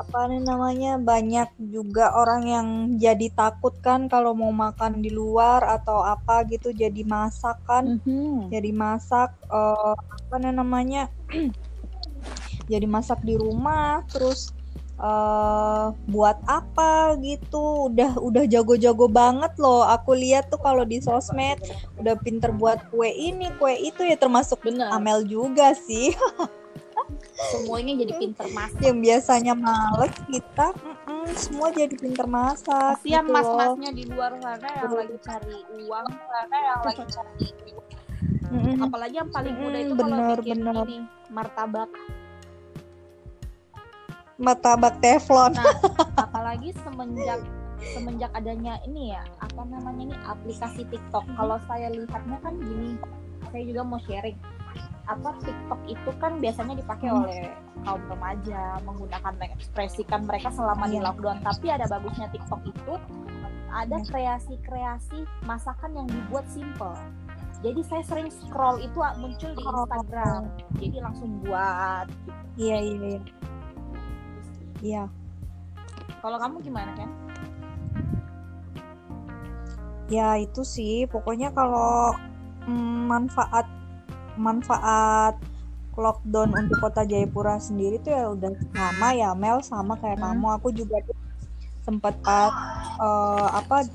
apa 0.00 0.32
nih 0.32 0.40
namanya 0.40 0.92
banyak 0.96 1.48
juga 1.60 2.16
orang 2.16 2.42
yang 2.48 2.68
jadi 2.96 3.28
takut 3.36 3.76
kan 3.84 4.08
kalau 4.08 4.32
mau 4.32 4.48
makan 4.48 5.04
di 5.04 5.12
luar 5.12 5.60
atau 5.60 6.00
apa 6.00 6.48
gitu 6.48 6.72
jadi 6.72 7.04
masak 7.04 7.60
kan 7.68 8.00
mm-hmm. 8.00 8.48
jadi 8.48 8.70
masak 8.72 9.36
uh, 9.52 9.92
apa 9.92 10.34
nih 10.40 10.56
namanya 10.56 11.02
jadi 12.72 12.86
masak 12.88 13.20
di 13.20 13.36
rumah 13.36 14.00
terus 14.08 14.56
uh, 15.00 15.92
buat 16.08 16.38
apa 16.48 17.16
gitu 17.20 17.92
udah 17.92 18.20
udah 18.20 18.44
jago-jago 18.48 19.04
banget 19.08 19.52
loh 19.60 19.84
aku 19.84 20.16
lihat 20.16 20.48
tuh 20.48 20.60
kalau 20.60 20.84
di 20.88 21.00
sosmed 21.04 21.60
udah 22.00 22.14
pinter 22.20 22.52
buat 22.56 22.80
kue 22.88 23.08
ini 23.08 23.52
kue 23.56 23.74
itu 23.76 24.04
ya 24.04 24.16
termasuk 24.16 24.64
Bener. 24.64 24.92
Amel 24.92 25.24
juga 25.28 25.76
sih 25.76 26.16
semuanya 27.48 27.92
jadi 28.04 28.12
pinter 28.20 28.46
masak. 28.52 28.80
Yang 28.84 28.98
biasanya 29.00 29.54
males 29.56 30.14
kita 30.28 30.68
mm 30.76 30.94
-mm, 31.08 31.24
semua 31.36 31.68
jadi 31.72 31.94
pinter 31.96 32.26
masak 32.28 33.00
kasihan 33.00 33.24
gitu 33.24 33.32
mas-masnya 33.32 33.90
di 33.96 34.04
luar 34.08 34.32
sana 34.40 34.68
yang 34.68 34.92
lagi 34.92 35.16
cari 35.24 35.58
uang 35.88 36.06
sana 36.08 36.56
yang 36.60 36.80
lagi 36.84 37.04
cari 37.08 37.48
mm 38.50 38.60
-mm. 38.60 38.76
apalagi 38.84 39.14
yang 39.16 39.30
paling 39.30 39.54
mudah 39.56 39.80
itu 39.80 39.94
bener, 39.94 40.10
kalau 40.10 40.36
bikin 40.42 40.58
bener. 40.60 40.74
ini 40.84 40.98
martabak. 41.30 41.90
Martabak 44.40 44.94
teflon. 45.04 45.52
Nah 45.52 45.76
apalagi 46.24 46.72
semenjak 46.80 47.40
semenjak 47.80 48.32
adanya 48.36 48.76
ini 48.84 49.12
ya 49.16 49.24
apa 49.40 49.62
namanya 49.68 50.12
ini 50.12 50.16
aplikasi 50.28 50.84
TikTok. 50.88 51.24
Kalau 51.36 51.56
saya 51.68 51.88
lihatnya 51.92 52.36
kan 52.40 52.56
gini 52.60 52.96
saya 53.50 53.62
juga 53.66 53.82
mau 53.84 54.00
sharing 54.04 54.38
apa 55.10 55.34
TikTok 55.42 55.80
itu 55.90 56.10
kan 56.22 56.38
biasanya 56.38 56.78
dipakai 56.78 57.10
hmm. 57.10 57.18
oleh 57.18 57.42
kaum 57.82 58.02
remaja 58.06 58.78
menggunakan 58.86 59.34
mengekspresikan 59.42 60.22
mereka 60.22 60.54
selama 60.54 60.86
di 60.86 61.02
iya. 61.02 61.06
lockdown. 61.10 61.38
Tapi 61.42 61.66
ada 61.66 61.90
bagusnya 61.90 62.30
TikTok 62.30 62.62
itu 62.62 62.94
ada 63.70 63.96
iya. 63.98 64.06
kreasi-kreasi 64.06 65.26
masakan 65.42 65.90
yang 65.98 66.06
dibuat 66.06 66.46
simple. 66.46 66.94
Jadi 67.60 67.80
saya 67.84 68.02
sering 68.06 68.30
scroll 68.32 68.80
itu 68.80 68.98
muncul 69.20 69.50
di 69.52 69.62
Instagram. 69.66 70.42
Jadi 70.78 70.96
langsung 71.02 71.30
buat. 71.44 72.06
Iya 72.56 72.78
iya 72.78 72.96
iya. 73.02 73.20
Iya. 74.80 75.04
Kalau 76.22 76.38
kamu 76.38 76.56
gimana 76.62 76.92
kan 76.94 77.10
ya 80.10 80.36
itu 80.38 80.62
sih. 80.66 81.06
Pokoknya 81.06 81.54
kalau 81.54 82.12
mm, 82.66 83.08
manfaat 83.08 83.79
manfaat 84.38 85.38
lockdown 85.98 86.54
untuk 86.54 86.78
kota 86.80 87.02
Jayapura 87.04 87.58
sendiri 87.58 88.00
tuh 88.00 88.12
ya 88.14 88.24
udah 88.32 88.52
sama 88.72 89.08
ya 89.12 89.30
Mel 89.34 89.58
sama 89.60 89.98
kayak 89.98 90.18
hmm. 90.18 90.24
kamu 90.26 90.46
aku 90.56 90.68
juga 90.72 90.96
tuh 91.04 91.18
sempat 91.84 92.14
uh, 92.24 93.48
apa 93.56 93.88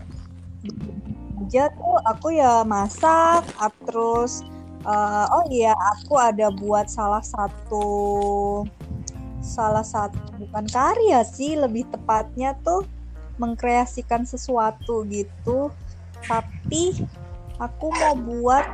aja 1.45 1.69
tuh 1.71 1.95
aku 2.10 2.36
ya 2.36 2.65
masak 2.65 3.45
terus 3.86 4.41
uh, 4.86 5.26
oh 5.30 5.45
iya 5.50 5.74
aku 5.95 6.17
ada 6.17 6.50
buat 6.54 6.89
salah 6.89 7.21
satu 7.21 7.88
salah 9.45 9.86
satu 9.86 10.17
bukan 10.41 10.65
karya 10.69 11.21
sih 11.21 11.54
lebih 11.54 11.86
tepatnya 11.93 12.58
tuh 12.65 12.84
mengkreasikan 13.38 14.26
sesuatu 14.26 15.06
gitu 15.06 15.69
tapi 16.26 16.98
aku 17.62 17.88
mau 17.93 18.15
buat 18.17 18.65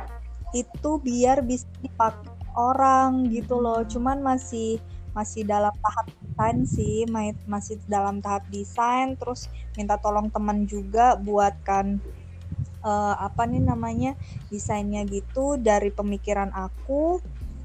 itu 0.52 0.90
biar 1.00 1.40
bisa 1.44 1.66
dipakai 1.80 2.32
orang 2.56 3.28
gitu 3.32 3.58
loh. 3.58 3.82
Cuman 3.84 4.20
masih 4.20 4.78
masih 5.12 5.44
dalam 5.44 5.76
tahap 5.84 6.08
desain 6.24 6.58
sih 6.64 7.04
masih 7.44 7.76
dalam 7.88 8.20
tahap 8.20 8.44
desain. 8.52 9.16
Terus 9.16 9.48
minta 9.76 9.96
tolong 9.96 10.28
teman 10.28 10.64
juga 10.68 11.16
buatkan 11.16 12.00
uh, 12.84 13.16
apa 13.20 13.48
nih 13.48 13.64
namanya 13.64 14.12
desainnya 14.52 15.04
gitu 15.08 15.56
dari 15.60 15.92
pemikiran 15.92 16.52
aku. 16.52 17.20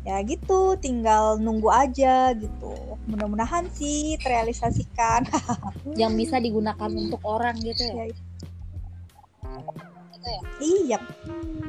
Ya 0.07 0.23
gitu 0.23 0.79
tinggal 0.79 1.35
nunggu 1.35 1.67
aja 1.67 2.31
gitu. 2.31 2.71
Mudah-mudahan 3.11 3.67
sih 3.75 4.15
terrealisasikan. 4.23 5.27
Yang 5.99 6.13
bisa 6.15 6.35
digunakan 6.39 6.87
untuk 6.87 7.19
orang 7.27 7.59
gitu 7.59 7.83
ya, 7.91 8.07
ya 8.07 8.15
ya 10.27 10.41
iya. 10.59 10.99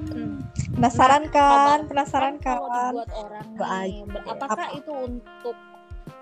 Hmm. 0.09 0.43
penasaran 0.75 1.31
nah, 1.31 1.33
kan? 1.33 1.79
penasaran 1.87 2.35
kan, 2.43 2.59
kan? 2.59 2.93
buat 2.95 3.11
orang 3.15 3.47
nih. 3.55 4.03
Apakah 4.27 4.67
apa? 4.69 4.77
itu 4.79 4.93
untuk 4.95 5.57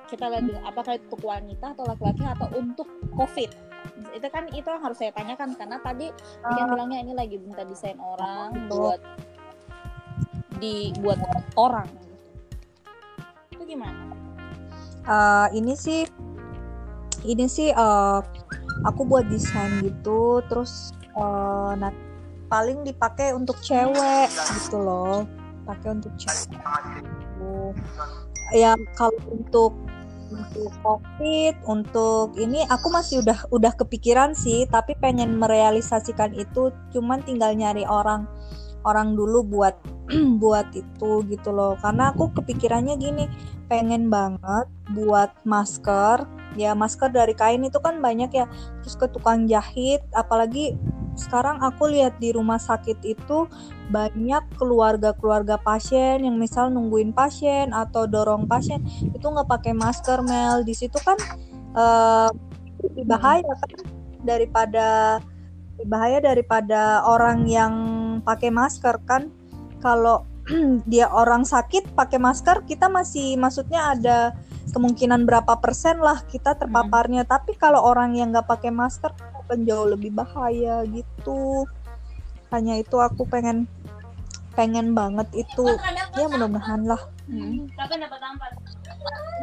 kita 0.07 0.25
lihat 0.31 0.45
dulu 0.47 0.59
apakah 0.63 0.93
itu 0.97 1.05
untuk 1.11 1.23
wanita 1.27 1.67
atau 1.75 1.85
laki-laki 1.85 2.23
atau 2.25 2.47
untuk 2.55 2.89
covid? 3.15 3.51
Itu 4.15 4.27
kan 4.31 4.49
itu 4.55 4.67
yang 4.67 4.83
harus 4.83 4.99
saya 4.99 5.13
tanyakan 5.13 5.59
karena 5.59 5.79
tadi 5.83 6.09
uh, 6.47 6.51
dia 6.55 6.65
bilangnya 6.71 6.99
ini 7.03 7.13
lagi 7.15 7.37
minta 7.43 7.67
desain 7.67 7.99
orang 7.99 8.71
buat 8.71 9.01
dibuat 10.63 11.19
orang. 11.59 11.89
Itu 13.53 13.63
gimana? 13.67 14.15
Uh, 15.07 15.47
ini 15.55 15.75
sih 15.79 16.03
ini 17.27 17.47
sih 17.51 17.75
uh, 17.75 18.23
aku 18.87 19.03
buat 19.07 19.27
desain 19.27 19.83
gitu 19.83 20.43
terus 20.47 20.95
uh, 21.19 21.75
nanti 21.75 22.06
paling 22.47 22.83
dipakai 22.87 23.35
untuk 23.35 23.59
cewek 23.63 24.31
gitu 24.31 24.79
loh. 24.79 25.27
Pakai 25.67 25.99
untuk 25.99 26.13
cewek. 26.19 26.59
Ya 28.55 28.79
kalau 28.95 29.19
untuk 29.31 29.75
untuk 30.27 30.75
covid 30.83 31.55
untuk 31.71 32.35
ini 32.35 32.67
aku 32.67 32.91
masih 32.91 33.23
udah 33.23 33.47
udah 33.55 33.73
kepikiran 33.79 34.35
sih 34.35 34.67
tapi 34.67 34.99
pengen 34.99 35.39
merealisasikan 35.39 36.35
itu 36.35 36.75
cuman 36.91 37.23
tinggal 37.23 37.55
nyari 37.55 37.87
orang 37.87 38.27
orang 38.87 39.19
dulu 39.19 39.43
buat 39.43 39.75
buat 40.43 40.71
itu 40.73 41.27
gitu 41.27 41.51
loh. 41.51 41.75
Karena 41.83 42.15
aku 42.15 42.31
kepikirannya 42.33 42.95
gini 42.97 43.27
pengen 43.67 44.07
banget 44.07 44.71
buat 44.95 45.35
masker 45.43 46.23
ya 46.57 46.73
masker 46.73 47.13
dari 47.13 47.37
kain 47.37 47.63
itu 47.63 47.79
kan 47.79 48.01
banyak 48.01 48.33
ya. 48.33 48.47
Terus 48.83 48.97
ke 48.97 49.07
tukang 49.13 49.45
jahit 49.47 50.03
apalagi 50.17 50.75
sekarang 51.17 51.65
aku 51.65 51.89
lihat 51.89 52.21
di 52.21 52.31
rumah 52.37 52.61
sakit 52.61 53.01
itu 53.05 53.49
banyak 53.89 54.45
keluarga-keluarga 54.61 55.57
pasien 55.57 56.29
yang 56.29 56.37
misal 56.37 56.69
nungguin 56.69 57.17
pasien 57.17 57.73
atau 57.73 58.05
dorong 58.05 58.45
pasien 58.45 58.85
itu 59.01 59.25
nggak 59.25 59.49
pakai 59.49 59.73
masker 59.73 60.21
Mel. 60.21 60.61
Di 60.65 60.77
situ 60.77 61.01
kan 61.01 61.17
uh, 61.73 62.29
bahaya 63.09 63.53
kan? 63.65 63.73
Daripada 64.27 65.19
bahaya 65.89 66.21
daripada 66.21 67.05
orang 67.09 67.49
yang 67.49 67.75
pakai 68.21 68.53
masker 68.53 69.01
kan? 69.09 69.33
Kalau 69.81 70.29
dia 70.91 71.11
orang 71.11 71.43
sakit 71.43 71.97
pakai 71.97 72.21
masker 72.23 72.63
kita 72.69 72.87
masih 72.87 73.35
maksudnya 73.41 73.97
ada 73.97 74.19
kemungkinan 74.77 75.25
berapa 75.25 75.57
persen 75.57 75.97
lah 76.05 76.21
kita 76.29 76.53
terpaparnya. 76.61 77.25
Hmm. 77.25 77.33
tapi 77.33 77.57
kalau 77.57 77.81
orang 77.81 78.13
yang 78.13 78.29
nggak 78.29 78.45
pakai 78.45 78.69
masker 78.69 79.09
akan 79.17 79.65
jauh 79.65 79.89
lebih 79.89 80.13
bahaya 80.13 80.85
gitu. 80.85 81.65
Hanya 82.53 82.77
itu 82.77 83.01
aku 83.01 83.25
pengen 83.25 83.65
pengen 84.53 84.93
banget 84.93 85.33
itu. 85.33 85.65
Ya 86.21 86.29
mudah-mudahan 86.29 86.85
lah. 86.85 87.01
Hmm. 87.25 87.65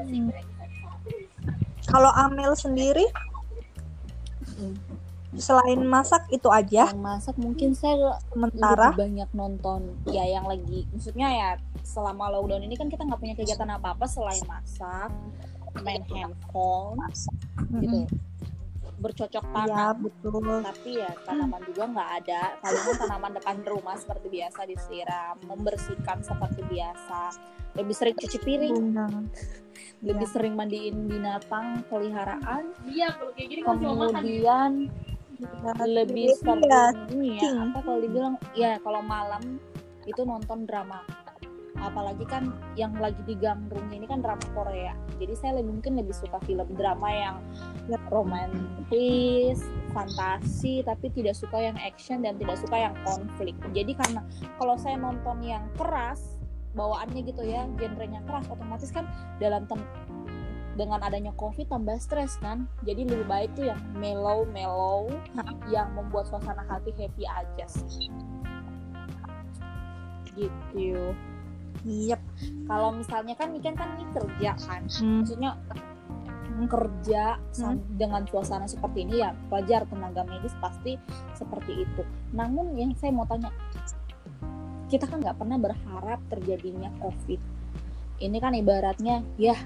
hmm. 0.05 0.29
kalau 1.89 2.13
Amel 2.13 2.53
sendiri 2.53 3.09
selain 5.37 5.81
masak 5.81 6.29
itu 6.29 6.47
aja. 6.49 6.89
Yang 6.93 7.01
masak 7.01 7.35
mungkin 7.41 7.73
saya 7.73 8.19
sementara. 8.29 8.93
lebih 8.93 9.01
banyak 9.09 9.29
nonton. 9.33 9.81
Ya 10.09 10.25
yang 10.27 10.45
lagi 10.45 10.85
maksudnya 10.93 11.29
ya 11.29 11.49
selama 11.83 12.29
lockdown 12.33 12.63
ini 12.63 12.75
kan 12.77 12.87
kita 12.87 13.03
nggak 13.03 13.19
punya 13.19 13.35
kegiatan 13.35 13.69
apa 13.69 13.97
apa 13.97 14.05
selain 14.07 14.41
masak 14.45 15.11
main 15.81 16.03
handphone 16.05 17.01
mm-hmm. 17.01 17.81
gitu. 17.81 17.99
Bercocok 19.01 19.43
tanam. 19.51 19.67
ya, 19.67 19.87
betul. 19.99 20.57
tapi 20.63 20.91
ya 21.01 21.11
tanaman 21.27 21.61
juga 21.67 21.83
nggak 21.91 22.09
ada. 22.23 22.41
Palingan 22.61 22.95
tanaman 23.03 23.31
depan 23.35 23.55
rumah 23.65 23.95
seperti 23.97 24.27
biasa 24.31 24.59
disiram 24.69 25.35
membersihkan 25.49 26.23
seperti 26.23 26.61
biasa. 26.69 27.21
Lebih 27.73 27.95
sering 27.97 28.15
cuci 28.15 28.37
piring. 28.37 28.77
Lebih 30.05 30.27
ya. 30.29 30.31
sering 30.31 30.53
mandiin 30.55 31.09
binatang 31.09 31.83
peliharaan. 31.89 32.71
Iya 32.85 33.17
kalau 33.17 33.31
kayak 33.33 33.47
gini 33.49 33.61
kemudian 33.65 34.71
lebih 35.87 36.33
seperti 36.37 36.69
ini 37.17 37.41
ya 37.41 37.51
apa 37.65 37.79
kalau 37.81 37.99
dibilang 37.99 38.35
ya 38.53 38.77
kalau 38.81 39.01
malam 39.01 39.59
itu 40.05 40.21
nonton 40.23 40.67
drama. 40.67 41.03
Apalagi 41.83 42.23
kan 42.29 42.53
yang 42.79 42.95
lagi 42.95 43.19
digandrungnya 43.27 43.97
ini 43.97 44.07
kan 44.07 44.23
drama 44.23 44.45
Korea. 44.55 44.95
Jadi 45.19 45.33
saya 45.35 45.59
lebih 45.59 45.81
mungkin 45.81 45.99
lebih 45.99 46.15
suka 46.15 46.39
film 46.47 46.63
drama 46.79 47.09
yang 47.11 47.37
romantis 48.07 49.59
fantasi 49.91 50.85
tapi 50.87 51.11
tidak 51.11 51.35
suka 51.35 51.59
yang 51.59 51.75
action 51.81 52.23
dan 52.23 52.39
tidak 52.39 52.55
suka 52.61 52.87
yang 52.87 52.95
konflik. 53.03 53.57
Jadi 53.75 53.99
karena 53.99 54.23
kalau 54.55 54.79
saya 54.79 54.95
nonton 54.95 55.43
yang 55.43 55.65
keras 55.75 56.39
bawaannya 56.73 57.21
gitu 57.29 57.41
ya 57.45 57.69
genrenya 57.77 58.21
keras 58.25 58.49
otomatis 58.49 58.89
kan 58.89 59.05
dalam 59.37 59.69
dengan 60.73 61.01
adanya 61.05 61.33
covid 61.37 61.69
tambah 61.69 61.97
stres 62.01 62.41
kan 62.41 62.65
jadi 62.81 63.05
lebih 63.05 63.27
baik 63.29 63.49
tuh 63.53 63.69
yang 63.69 63.81
mellow 63.97 64.45
mellow 64.49 65.09
yang 65.69 65.93
membuat 65.93 66.25
suasana 66.25 66.65
hati 66.65 66.89
happy 66.97 67.23
aja 67.29 67.65
sih 67.69 68.09
gitu 70.33 71.13
Yep. 71.83 72.21
Kalau 72.71 72.95
misalnya 72.95 73.35
kan 73.35 73.51
Niken 73.51 73.75
kan 73.75 73.99
ini 73.99 74.07
kerja 74.15 74.55
kan, 74.55 74.87
hmm. 74.87 75.27
maksudnya 75.27 75.51
kerja 76.63 77.41
hmm. 77.59 77.99
dengan 77.99 78.23
suasana 78.29 78.69
seperti 78.69 79.03
ini 79.03 79.19
ya 79.25 79.35
wajar 79.51 79.83
tenaga 79.89 80.23
medis 80.23 80.55
pasti 80.63 80.95
seperti 81.35 81.83
itu. 81.83 82.01
Namun 82.31 82.77
yang 82.79 82.95
saya 82.95 83.11
mau 83.11 83.27
tanya, 83.27 83.51
kita 84.87 85.09
kan 85.09 85.19
nggak 85.19 85.35
pernah 85.35 85.59
berharap 85.59 86.19
terjadinya 86.31 86.87
COVID. 87.03 87.41
Ini 88.23 88.37
kan 88.39 88.55
ibaratnya 88.55 89.25
ya 89.35 89.57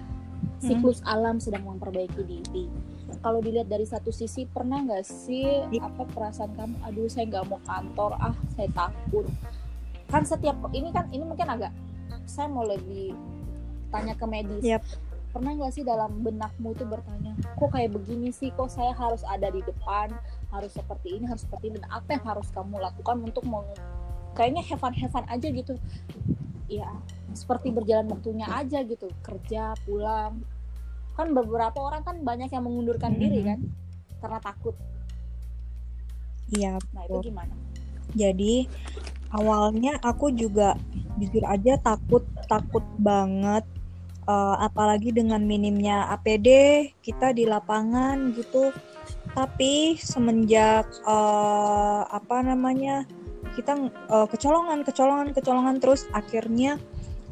siklus 0.57 0.99
hmm. 1.01 1.13
alam 1.13 1.35
sedang 1.37 1.65
memperbaiki 1.65 2.21
diri. 2.25 2.65
Kalau 3.21 3.39
dilihat 3.39 3.69
dari 3.71 3.85
satu 3.87 4.11
sisi 4.11 4.45
pernah 4.49 4.83
nggak 4.83 5.05
sih 5.05 5.63
iya. 5.71 5.87
apa 5.87 6.03
perasaan 6.11 6.53
kamu 6.53 6.75
aduh 6.83 7.07
saya 7.07 7.25
nggak 7.29 7.45
mau 7.47 7.61
kantor 7.63 8.11
ah 8.19 8.35
saya 8.57 8.69
takut. 8.73 9.25
Kan 10.09 10.23
setiap 10.25 10.57
ini 10.73 10.89
kan 10.91 11.07
ini 11.13 11.23
mungkin 11.23 11.47
agak 11.47 11.71
saya 12.27 12.51
mau 12.51 12.65
lebih 12.65 13.13
tanya 13.93 14.13
ke 14.17 14.25
medis. 14.27 14.63
Yep. 14.63 14.83
pernah 15.27 15.53
nggak 15.53 15.73
sih 15.75 15.85
dalam 15.85 16.23
benakmu 16.25 16.73
itu 16.73 16.81
bertanya 16.87 17.37
kok 17.37 17.69
kayak 17.69 17.93
begini 17.93 18.33
sih? 18.33 18.49
Kok 18.57 18.73
saya 18.73 18.89
harus 18.95 19.21
ada 19.21 19.53
di 19.53 19.61
depan? 19.61 20.09
Harus 20.49 20.73
seperti 20.73 21.13
ini 21.13 21.29
harus 21.29 21.45
seperti 21.45 21.69
ini 21.69 21.77
dan 21.77 21.93
apa 21.93 22.17
yang 22.17 22.25
harus 22.25 22.47
kamu 22.49 22.81
lakukan 22.81 23.21
untuk 23.21 23.45
mau 23.45 23.61
kayaknya 24.33 24.65
have 24.65 24.81
fun 24.81 25.25
aja 25.29 25.47
gitu. 25.53 25.77
Ya 26.65 26.89
seperti 27.33 27.73
berjalan 27.73 28.07
waktunya 28.11 28.47
aja 28.47 28.83
gitu. 28.83 29.11
Kerja 29.23 29.75
pulang. 29.83 30.43
Kan 31.17 31.33
beberapa 31.33 31.81
orang 31.81 32.05
kan 32.05 32.21
banyak 32.21 32.53
yang 32.53 32.63
mengundurkan 32.63 33.15
mm 33.15 33.17
-hmm. 33.17 33.23
diri 33.27 33.39
kan 33.43 33.59
karena 34.21 34.39
takut. 34.41 34.75
Iya 36.53 36.79
nah 36.95 37.03
itu 37.03 37.19
gimana? 37.27 37.53
Jadi 38.15 38.67
awalnya 39.35 39.99
aku 39.99 40.31
juga 40.31 40.79
jujur 41.19 41.43
aja 41.43 41.75
takut 41.81 42.23
takut 42.47 42.85
banget 42.95 43.67
uh, 44.29 44.55
apalagi 44.63 45.11
dengan 45.11 45.43
minimnya 45.43 46.07
APD 46.15 46.49
kita 47.03 47.35
di 47.35 47.43
lapangan 47.43 48.31
gitu. 48.35 48.71
Tapi 49.35 49.99
semenjak 49.99 50.87
uh, 51.03 52.07
apa 52.07 52.41
namanya 52.41 53.03
kita 53.53 53.91
uh, 54.09 54.27
kecolongan 54.27 54.81
kecolongan 54.87 55.35
kecolongan 55.35 55.77
terus 55.83 56.07
akhirnya 56.15 56.79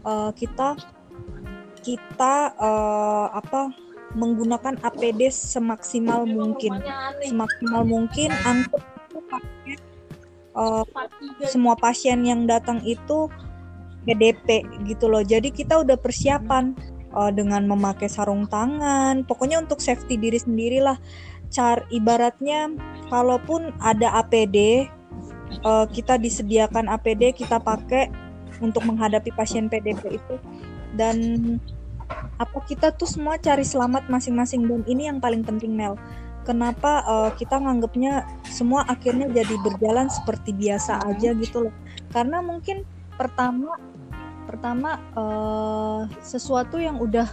uh, 0.05 0.31
kita 0.31 0.77
kita 1.81 2.55
uh, 2.57 3.27
apa 3.33 3.73
menggunakan 4.15 4.79
APD 4.79 5.27
semaksimal 5.29 6.23
mungkin. 6.23 6.79
semaksimal 7.25 7.83
mungkin 7.83 8.31
angkut 8.47 8.81
uh, 10.55 10.85
semua 11.45 11.75
pasien 11.75 12.23
yang 12.23 12.47
datang 12.47 12.79
itu 12.87 13.27
PDP 14.07 14.63
gitu 14.87 15.11
loh. 15.11 15.21
Jadi 15.21 15.51
kita 15.51 15.83
udah 15.83 15.99
persiapan 15.99 16.73
uh, 17.11 17.29
dengan 17.29 17.67
memakai 17.67 18.07
sarung 18.07 18.47
tangan. 18.47 19.27
Pokoknya 19.27 19.59
untuk 19.59 19.83
safety 19.83 20.15
diri 20.15 20.39
sendirilah. 20.39 20.97
Car 21.53 21.85
ibaratnya 21.93 22.73
kalaupun 23.07 23.69
ada 23.79 24.17
APD 24.19 24.89
uh, 25.61 25.85
kita 25.87 26.17
disediakan 26.17 26.89
APD 26.89 27.37
kita 27.37 27.61
pakai 27.61 28.09
untuk 28.61 28.83
menghadapi 28.85 29.31
pasien 29.33 29.67
PDP 29.71 30.19
itu. 30.19 30.35
Dan 30.95 31.17
apa 32.37 32.59
kita 32.67 32.93
tuh 32.93 33.09
semua 33.09 33.39
cari 33.39 33.63
selamat 33.65 34.07
masing-masing. 34.07 34.67
Dan 34.67 34.81
ini 34.87 35.09
yang 35.09 35.19
paling 35.19 35.41
penting 35.41 35.73
Mel. 35.73 35.95
Kenapa 36.45 37.01
uh, 37.09 37.31
kita 37.33 37.57
nganggapnya 37.57 38.21
semua 38.45 38.85
akhirnya 38.85 39.25
jadi 39.33 39.57
berjalan 39.65 40.07
seperti 40.13 40.53
biasa 40.53 41.01
aja 41.09 41.33
gitu 41.33 41.69
loh. 41.69 41.73
Karena 42.13 42.39
mungkin 42.45 42.85
pertama 43.17 43.81
pertama 44.45 45.01
uh, 45.17 46.05
sesuatu 46.21 46.77
yang 46.77 47.01
udah 47.01 47.25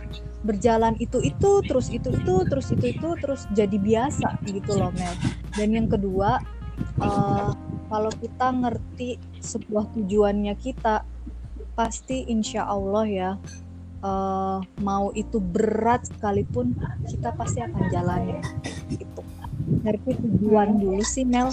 berjalan 0.42 0.96
itu 0.96 1.20
itu 1.20 1.61
terus 1.68 1.92
itu 1.92 2.08
itu 2.08 2.35
terus 2.48 2.72
itu 2.72 2.96
itu 2.96 3.08
terus 3.20 3.44
jadi 3.52 3.76
biasa 3.76 4.40
gitu 4.48 4.80
loh 4.80 4.90
Mel. 4.96 5.14
Dan 5.54 5.76
yang 5.76 5.87
kedua 5.92 6.40
uh, 6.98 7.52
kalau 7.92 8.12
kita 8.16 8.48
ngerti 8.48 9.20
sebuah 9.42 9.90
tujuannya 9.98 10.55
kita 10.55 11.02
pasti 11.74 12.22
insya 12.31 12.62
Allah 12.62 13.05
ya 13.11 13.31
uh, 14.07 14.62
mau 14.81 15.11
itu 15.18 15.42
berat 15.42 16.07
sekalipun 16.07 16.78
kita 17.11 17.35
pasti 17.35 17.59
akan 17.64 17.83
jalani. 17.90 18.38
Itu 18.92 19.22
ngerti 19.83 20.11
tujuan 20.22 20.78
dulu 20.78 21.02
sih 21.02 21.26
Mel. 21.26 21.50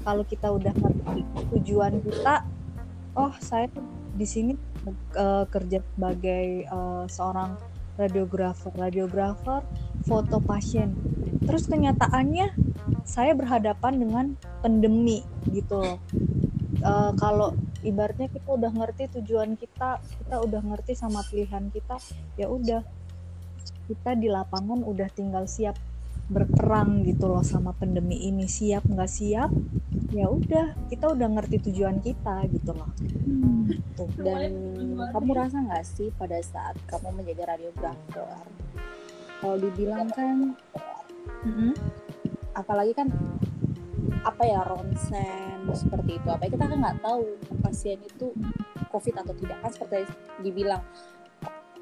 Kalau 0.00 0.24
kita 0.24 0.52
udah 0.52 0.72
ngerti 0.76 1.22
tujuan 1.56 2.00
kita 2.04 2.44
oh 3.16 3.32
saya 3.40 3.68
di 4.16 4.26
sini 4.28 4.52
uh, 5.16 5.44
kerja 5.48 5.80
sebagai 5.80 6.68
uh, 6.68 7.04
seorang 7.08 7.56
radiografer 8.00 8.72
radiografer 8.76 9.64
foto 10.08 10.40
pasien. 10.40 10.96
Terus 11.44 11.68
kenyataannya 11.68 12.52
saya 13.04 13.32
berhadapan 13.36 13.96
dengan 13.96 14.26
pandemi 14.60 15.24
gitu 15.52 15.80
loh 15.80 15.98
uh, 16.84 17.12
kalau 17.16 17.56
ibaratnya 17.86 18.28
kita 18.28 18.48
udah 18.48 18.72
ngerti 18.72 19.08
tujuan 19.20 19.56
kita 19.56 20.00
kita 20.00 20.36
udah 20.40 20.60
ngerti 20.60 20.92
sama 20.96 21.24
pilihan 21.26 21.68
kita 21.72 21.96
ya 22.36 22.48
udah. 22.50 22.82
Kita 23.90 24.14
di 24.14 24.30
lapangan 24.30 24.86
udah 24.86 25.10
tinggal 25.10 25.50
siap 25.50 25.74
berperang 26.30 27.02
gitu 27.02 27.26
loh 27.26 27.42
sama 27.42 27.74
pandemi 27.74 28.30
ini. 28.30 28.46
Siap 28.46 28.86
nggak 28.86 29.10
siap 29.10 29.50
ya 30.14 30.30
udah. 30.30 30.76
Kita 30.86 31.10
udah 31.10 31.28
ngerti 31.38 31.70
tujuan 31.70 31.98
kita 31.98 32.46
gitu 32.50 32.70
loh. 32.74 32.90
Hmm. 33.30 33.70
dan 34.18 34.52
kamu 35.14 35.30
rasa 35.36 35.62
nggak 35.62 35.84
sih 35.86 36.08
pada 36.18 36.40
saat 36.42 36.74
kamu 36.90 37.22
menjadi 37.22 37.54
radiografer 37.54 38.26
kalau 39.40 39.56
dibilang 39.56 40.08
kan 40.12 40.52
mm 41.46 41.52
-hmm. 41.52 41.72
apalagi 42.58 42.92
kan 42.92 43.08
apa 44.20 44.42
ya 44.44 44.60
ronsen 44.68 45.64
seperti 45.72 46.20
itu 46.20 46.28
apa 46.28 46.44
kita 46.44 46.64
kan 46.68 46.76
nggak 46.76 46.98
tahu 47.00 47.24
pasien 47.64 47.96
itu 48.04 48.36
covid 48.92 49.14
atau 49.16 49.32
tidak 49.32 49.56
kan 49.64 49.70
seperti 49.72 50.04
dibilang 50.44 50.82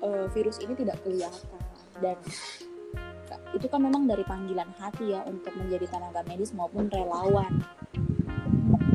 uh, 0.03 0.27
virus 0.31 0.63
ini 0.63 0.79
tidak 0.79 1.03
kelihatan 1.03 1.63
dan 1.99 2.17
itu 3.57 3.67
kan 3.67 3.81
memang 3.81 4.07
dari 4.07 4.23
panggilan 4.23 4.71
hati 4.77 5.17
ya 5.17 5.25
untuk 5.27 5.51
menjadi 5.57 5.89
tenaga 5.89 6.23
medis 6.29 6.55
maupun 6.55 6.87
relawan 6.93 7.65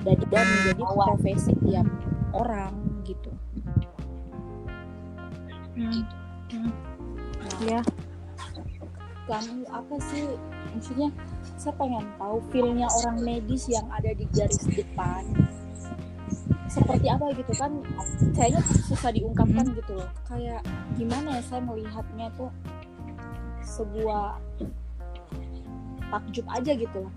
dan 0.06 0.18
dan 0.30 0.46
menjadi 0.46 0.84
profesi 0.84 1.52
tiap 1.64 1.88
orang 2.34 2.74
gitu. 3.08 3.32
Hmm. 5.74 6.04
Hmm. 6.54 6.72
Nah, 7.44 7.60
Ya, 7.64 7.82
kamu 9.30 9.64
apa 9.72 9.96
sih 10.12 10.26
maksudnya 10.74 11.10
saya 11.64 11.80
pengen 11.80 12.04
tahu 12.20 12.44
feelnya 12.52 12.92
orang 13.00 13.24
medis 13.24 13.72
yang 13.72 13.88
ada 13.88 14.12
di 14.12 14.28
garis 14.36 14.68
depan. 14.68 15.24
Seperti 16.68 17.08
apa 17.08 17.32
gitu 17.40 17.54
kan 17.56 17.72
kayaknya 18.36 18.60
susah 18.84 19.16
diungkapkan 19.16 19.72
gitu 19.72 19.96
loh. 19.96 20.10
Kayak 20.28 20.60
gimana 21.00 21.40
ya 21.40 21.44
saya 21.48 21.64
melihatnya 21.64 22.28
tuh 22.36 22.52
sebuah 23.64 24.44
takjub 26.12 26.46
aja 26.52 26.72
gitu 26.76 26.98
loh. 27.08 27.14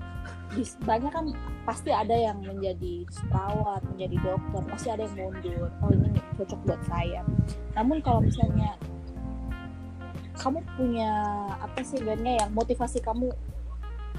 Banyak 0.87 1.11
kan 1.11 1.27
pasti 1.67 1.91
ada 1.91 2.15
yang 2.15 2.39
menjadi 2.39 3.03
perawat 3.27 3.83
menjadi 3.91 4.17
dokter 4.23 4.63
pasti 4.71 4.89
ada 4.95 5.11
yang 5.11 5.17
mundur. 5.19 5.67
Oh 5.83 5.91
ini 5.91 6.23
cocok 6.39 6.61
buat 6.71 6.81
saya. 6.87 7.27
Namun 7.75 7.99
kalau 7.99 8.23
misalnya 8.23 8.79
kamu 10.39 10.63
punya 10.79 11.11
apa 11.59 11.83
sih 11.83 11.99
sebenarnya 11.99 12.47
yang 12.47 12.51
motivasi 12.55 13.03
kamu 13.03 13.35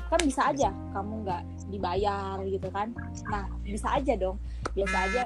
kan 0.08 0.20
bisa 0.24 0.42
aja 0.50 0.70
kamu 0.96 1.14
nggak 1.28 1.44
dibayar 1.72 2.40
gitu 2.48 2.68
kan. 2.72 2.92
Nah 3.28 3.46
bisa 3.64 3.88
aja 3.96 4.14
dong. 4.16 4.38
Biasa 4.74 4.98
aja 5.12 5.22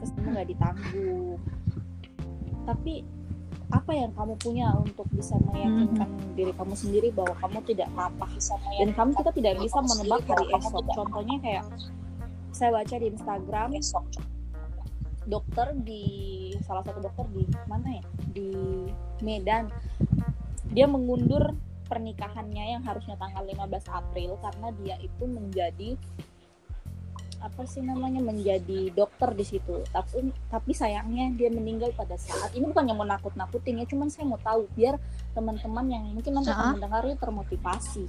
kamu 0.00 0.28
nggak 0.32 0.48
ditanggung. 0.54 1.38
Tapi 2.64 2.94
apa 3.70 3.92
yang 3.94 4.10
kamu 4.18 4.34
punya 4.42 4.74
untuk 4.82 5.06
bisa 5.14 5.38
meyakinkan 5.54 6.10
diri 6.34 6.50
kamu 6.58 6.74
sendiri 6.74 7.08
bahwa 7.14 7.38
kamu 7.38 7.58
tidak 7.70 7.86
apa-apa 7.94 8.26
dan 8.82 8.90
kamu 8.98 9.10
kita 9.14 9.30
tidak 9.30 9.54
bisa 9.62 9.78
menebak 9.78 10.26
hari 10.26 10.46
esok. 10.58 10.84
contohnya 10.90 11.36
kayak 11.38 11.64
saya 12.50 12.74
baca 12.74 12.94
di 12.98 13.06
Instagram 13.14 13.70
dokter 15.30 15.66
di 15.86 16.02
salah 16.66 16.82
satu 16.82 16.98
dokter 16.98 17.22
di 17.30 17.46
mana 17.70 17.88
ya? 17.94 18.04
Di 18.34 18.48
Medan. 19.22 19.70
Dia 20.74 20.90
mengundur 20.90 21.54
pernikahannya 21.90 22.78
yang 22.78 22.82
harusnya 22.86 23.18
tanggal 23.18 23.42
15 23.42 23.90
April 23.90 24.38
karena 24.38 24.68
dia 24.78 24.96
itu 25.02 25.24
menjadi 25.26 25.98
apa 27.40 27.64
sih 27.64 27.80
namanya 27.80 28.20
menjadi 28.20 28.92
dokter 28.92 29.32
di 29.32 29.44
situ. 29.48 29.80
Tapi 29.90 30.28
tapi 30.52 30.70
sayangnya 30.76 31.32
dia 31.34 31.48
meninggal 31.48 31.90
pada 31.96 32.14
saat 32.20 32.52
ini 32.52 32.68
bukan 32.68 32.84
yang 32.86 33.00
mau 33.00 33.08
nakut 33.08 33.32
nakutin 33.34 33.80
ya 33.80 33.88
cuman 33.88 34.12
saya 34.12 34.28
mau 34.28 34.38
tahu 34.38 34.68
biar 34.76 35.00
teman-teman 35.32 35.86
yang 35.88 36.04
mungkin 36.12 36.36
nanti 36.36 36.52
akan 36.52 36.76
mendengar 36.78 37.02
itu 37.08 37.16
termotivasi 37.16 38.04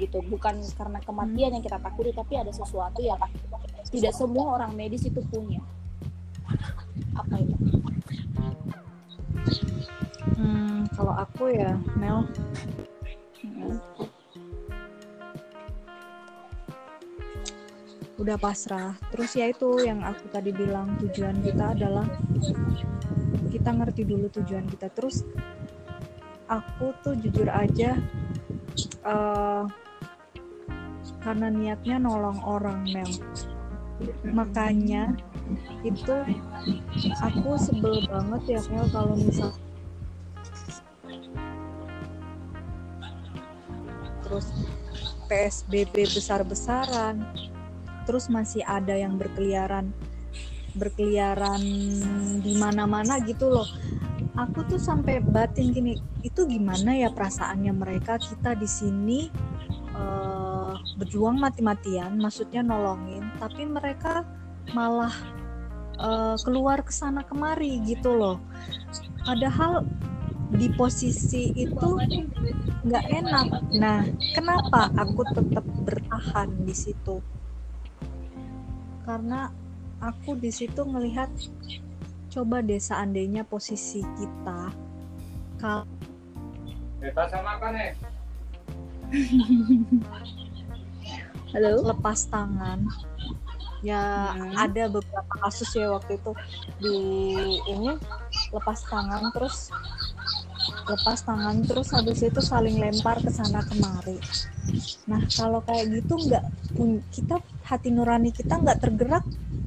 gitu. 0.00 0.18
Bukan 0.24 0.64
karena 0.74 0.98
kematian 1.04 1.52
yang 1.60 1.64
kita 1.64 1.78
takuti 1.78 2.10
tapi 2.16 2.40
ada 2.40 2.50
sesuatu 2.50 3.04
yang 3.04 3.20
tidak 3.92 4.12
semua 4.16 4.56
orang 4.56 4.72
medis 4.72 5.04
itu 5.04 5.20
punya. 5.28 5.60
Apa 7.12 7.36
itu? 7.38 7.54
Hmm, 10.36 10.84
kalau 10.92 11.16
aku 11.16 11.48
ya, 11.48 11.80
Mel, 11.96 12.28
Udah 18.16 18.36
pasrah. 18.40 18.96
Terus 19.12 19.30
ya 19.36 19.52
itu 19.52 19.84
yang 19.84 20.00
aku 20.00 20.26
tadi 20.32 20.50
bilang 20.50 20.96
tujuan 21.00 21.36
kita 21.44 21.76
adalah 21.76 22.06
kita 23.52 23.70
ngerti 23.70 24.02
dulu 24.08 24.26
tujuan 24.32 24.64
kita. 24.66 24.88
Terus 24.92 25.22
aku 26.48 26.96
tuh 27.04 27.14
jujur 27.20 27.46
aja 27.50 27.98
eh, 29.04 29.64
karena 31.26 31.48
niatnya 31.50 31.98
nolong 31.98 32.40
orang 32.46 32.86
Mel. 32.88 33.10
Makanya 34.24 35.12
itu 35.82 36.14
aku 37.22 37.58
sebel 37.58 38.02
banget 38.08 38.58
ya 38.58 38.60
Mel 38.70 38.86
kalau 38.90 39.14
misal 39.18 39.50
terus 44.36 44.52
PSBB 45.26 46.12
besar-besaran. 46.12 47.24
Terus 48.04 48.28
masih 48.28 48.62
ada 48.68 48.92
yang 48.92 49.16
berkeliaran 49.16 49.90
berkeliaran 50.76 51.64
di 52.44 52.52
mana-mana 52.60 53.16
gitu 53.24 53.48
loh. 53.48 53.64
Aku 54.36 54.60
tuh 54.68 54.76
sampai 54.76 55.24
batin 55.24 55.72
gini 55.72 55.96
itu 56.20 56.44
gimana 56.44 56.92
ya 56.92 57.08
perasaannya 57.08 57.72
mereka? 57.72 58.20
Kita 58.20 58.52
di 58.52 58.68
sini 58.68 59.32
eh, 59.96 60.72
berjuang 61.00 61.40
mati-matian 61.40 62.20
maksudnya 62.20 62.60
nolongin 62.60 63.24
tapi 63.40 63.64
mereka 63.64 64.28
malah 64.76 65.16
eh, 65.96 66.36
keluar 66.44 66.84
ke 66.84 66.92
sana 66.92 67.24
kemari 67.24 67.80
gitu 67.88 68.12
loh. 68.12 68.36
Padahal 69.24 69.88
di 70.54 70.70
posisi 70.74 71.50
itu 71.56 71.88
nggak 72.86 73.04
enak. 73.10 73.46
Nah 73.74 74.06
kenapa 74.34 74.90
aku 74.94 75.26
tetap 75.34 75.66
bertahan 75.82 76.50
di 76.62 76.74
situ? 76.74 77.18
Karena 79.02 79.50
aku 80.02 80.38
di 80.38 80.50
situ 80.54 80.86
ngelihat 80.86 81.30
coba 82.30 82.60
deh 82.60 82.78
seandainya 82.78 83.42
posisi 83.48 84.04
kita 84.04 84.70
kalau 85.56 85.88
Bebas 86.96 87.28
sama 87.28 87.56
makan 87.56 87.72
nih. 87.76 87.92
halo? 91.52 91.70
Lepas 91.86 92.26
tangan 92.32 92.88
ya 93.86 94.02
Hmm. 94.34 94.54
ada 94.64 94.82
beberapa 94.90 95.34
kasus 95.46 95.70
ya 95.78 95.86
waktu 95.94 96.18
itu 96.18 96.32
di 96.82 96.96
ini 97.72 97.90
lepas 98.54 98.78
tangan 98.90 99.22
terus 99.34 99.56
lepas 100.86 101.18
tangan 101.26 101.56
terus 101.66 101.88
habis 101.94 102.20
itu 102.22 102.40
saling 102.42 102.76
lempar 102.82 103.18
ke 103.22 103.30
sana 103.30 103.60
kemari. 103.66 104.18
Nah 105.10 105.22
kalau 105.38 105.60
kayak 105.66 105.84
gitu 105.94 106.14
nggak 106.26 106.44
pun- 106.76 107.02
kita 107.10 107.34
hati 107.66 107.88
nurani 107.90 108.30
kita 108.30 108.54
nggak 108.62 108.78
tergerak 108.82 109.24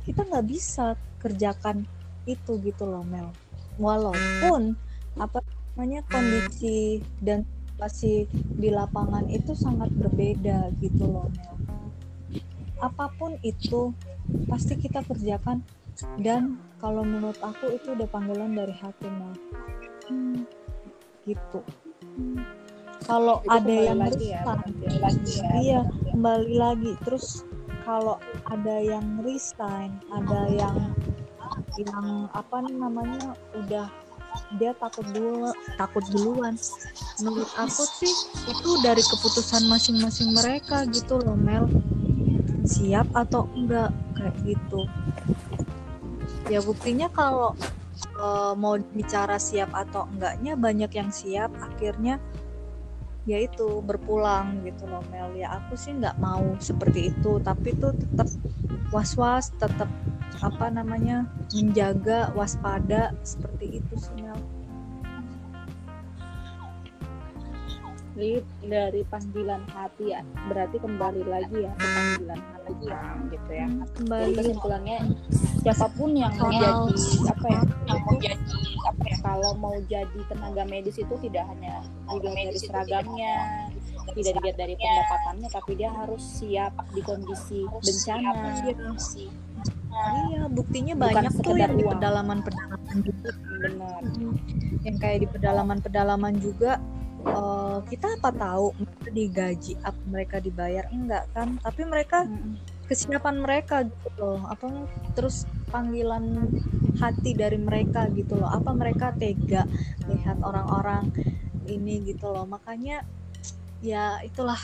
kita 0.08 0.22
nggak 0.28 0.46
bisa 0.48 0.96
kerjakan 1.20 1.84
itu 2.28 2.52
gitu 2.64 2.84
loh 2.88 3.04
Mel. 3.04 3.36
Walaupun 3.80 4.76
apa 5.20 5.40
namanya 5.76 6.04
kondisi 6.08 7.00
dan 7.20 7.44
situasi 7.48 8.28
di 8.60 8.70
lapangan 8.72 9.28
itu 9.32 9.52
sangat 9.56 9.92
berbeda 9.96 10.72
gitu 10.84 11.04
loh 11.08 11.28
Mel 11.32 11.59
apa 12.80 13.12
pun 13.20 13.36
itu 13.44 13.92
pasti 14.48 14.76
kita 14.80 15.04
kerjakan. 15.06 15.64
Dan 16.16 16.56
kalau 16.80 17.04
menurut 17.04 17.36
aku 17.44 17.76
itu 17.76 17.92
udah 17.92 18.08
panggilan 18.08 18.56
dari 18.56 18.72
hati 18.72 19.08
Mel 19.08 19.36
Hmm, 20.10 20.42
gitu. 21.28 21.62
Kalau 23.06 23.46
Itu 23.46 23.52
ada 23.52 23.74
yang 23.74 24.00
lagi 24.02 24.34
ya, 24.34 24.42
lagi 24.42 25.34
ya. 25.38 25.50
iya 25.62 25.80
kembali 26.10 26.54
lagi. 26.58 26.92
Terus 27.06 27.46
kalau 27.86 28.18
ada 28.50 28.76
yang 28.82 29.22
resign 29.22 29.94
ada 30.10 30.50
yang 30.50 30.78
yang 31.78 32.26
apa 32.34 32.66
namanya 32.66 33.38
udah 33.54 33.88
dia 34.58 34.74
takut 34.82 35.06
dulu 35.14 35.54
takut 35.78 36.02
duluan. 36.10 36.58
Menurut 37.22 37.50
aku 37.54 37.84
sih 38.02 38.14
itu 38.50 38.70
dari 38.82 39.02
keputusan 39.06 39.70
masing-masing 39.70 40.34
mereka 40.34 40.90
gitu 40.90 41.22
loh 41.22 41.38
Mel 41.38 41.70
siap 42.70 43.10
atau 43.18 43.50
enggak 43.58 43.90
kayak 44.14 44.36
gitu. 44.46 44.86
Ya 46.54 46.62
buktinya 46.62 47.10
kalau 47.10 47.58
eh, 47.98 48.54
mau 48.54 48.78
bicara 48.94 49.42
siap 49.42 49.74
atau 49.74 50.06
enggaknya 50.14 50.54
banyak 50.54 50.92
yang 50.94 51.10
siap 51.10 51.50
akhirnya 51.58 52.22
yaitu 53.26 53.82
berpulang 53.82 54.62
gitu 54.62 54.86
loh 54.86 55.02
Mel. 55.10 55.34
Ya 55.34 55.58
aku 55.58 55.74
sih 55.74 55.98
nggak 55.98 56.22
mau 56.22 56.54
seperti 56.62 57.10
itu 57.10 57.42
tapi 57.42 57.74
tuh 57.82 57.98
tetap 57.98 58.30
was-was 58.94 59.50
tetap 59.58 59.90
apa 60.40 60.72
namanya 60.72 61.28
menjaga 61.52 62.32
waspada 62.38 63.12
seperti 63.26 63.82
itu 63.84 63.94
sih 64.00 64.16
Mel 64.24 64.40
Jadi 68.20 68.44
dari 68.68 69.02
panggilan 69.08 69.64
hati 69.72 70.12
ya. 70.12 70.20
Berarti 70.52 70.76
kembali 70.84 71.24
lagi 71.24 71.64
ya 71.64 71.72
ke 71.72 71.88
panggilan 71.88 72.42
hati 72.52 72.74
ya 72.84 73.02
gitu 73.32 73.52
ya. 73.56 73.68
Jadi 73.72 73.96
kembali 73.96 74.32
kesimpulannya 74.36 74.98
siapa 75.64 75.88
pun 75.96 76.10
yang 76.20 76.36
mau 76.36 76.52
jadi 76.52 76.84
apa 77.32 77.48
ya 77.48 77.62
mau 77.88 78.16
jadi 78.20 78.44
apa 78.92 79.04
ya 79.08 79.18
kalau 79.24 79.52
mau 79.56 79.76
jadi 79.88 80.20
tenaga 80.28 80.64
medis 80.68 81.00
itu 81.00 81.16
tidak 81.24 81.48
hanya 81.48 81.80
dilihat 82.12 82.36
dari 82.52 82.60
seragamnya 82.60 83.34
tidak 84.16 84.34
dilihat 84.36 84.58
dari 84.60 84.74
pendapatannya 84.76 85.48
tapi 85.52 85.72
dia 85.80 85.90
harus 85.96 86.20
siap 86.20 86.76
di 86.92 87.00
kondisi 87.00 87.64
bencana. 87.72 88.52
Iya, 89.90 90.48
buktinya 90.52 90.94
Bukan 90.96 91.08
banyak 91.12 91.32
tuh 91.32 91.38
sekedar 91.44 91.60
yang 91.60 91.76
di 91.76 91.84
uang. 91.84 91.94
pedalaman-pedalaman 91.98 92.98
juga. 93.04 93.30
benar. 93.60 94.02
Yang 94.88 94.96
kayak 95.04 95.18
di 95.20 95.28
pedalaman-pedalaman 95.28 96.34
juga 96.40 96.72
eh, 97.26 97.78
kita 97.90 98.08
apa 98.20 98.30
tahu 98.32 98.66
mereka 98.80 99.10
digaji 99.12 99.74
apa 99.84 100.02
mereka 100.08 100.36
dibayar? 100.40 100.86
Enggak 100.92 101.26
kan? 101.36 101.60
Tapi 101.60 101.82
mereka 101.88 102.28
kesiapan 102.90 103.44
mereka 103.44 103.86
gitu 103.86 104.10
loh. 104.18 104.42
Apa 104.50 104.68
terus 105.14 105.46
panggilan 105.70 106.50
hati 106.98 107.38
dari 107.38 107.60
mereka 107.60 108.10
gitu 108.12 108.40
loh. 108.40 108.50
Apa 108.50 108.74
mereka 108.74 109.14
tega 109.16 109.68
lihat 110.10 110.42
orang-orang 110.42 111.12
ini 111.70 112.02
gitu 112.08 112.32
loh. 112.32 112.48
Makanya 112.48 113.04
ya 113.84 114.20
itulah. 114.26 114.60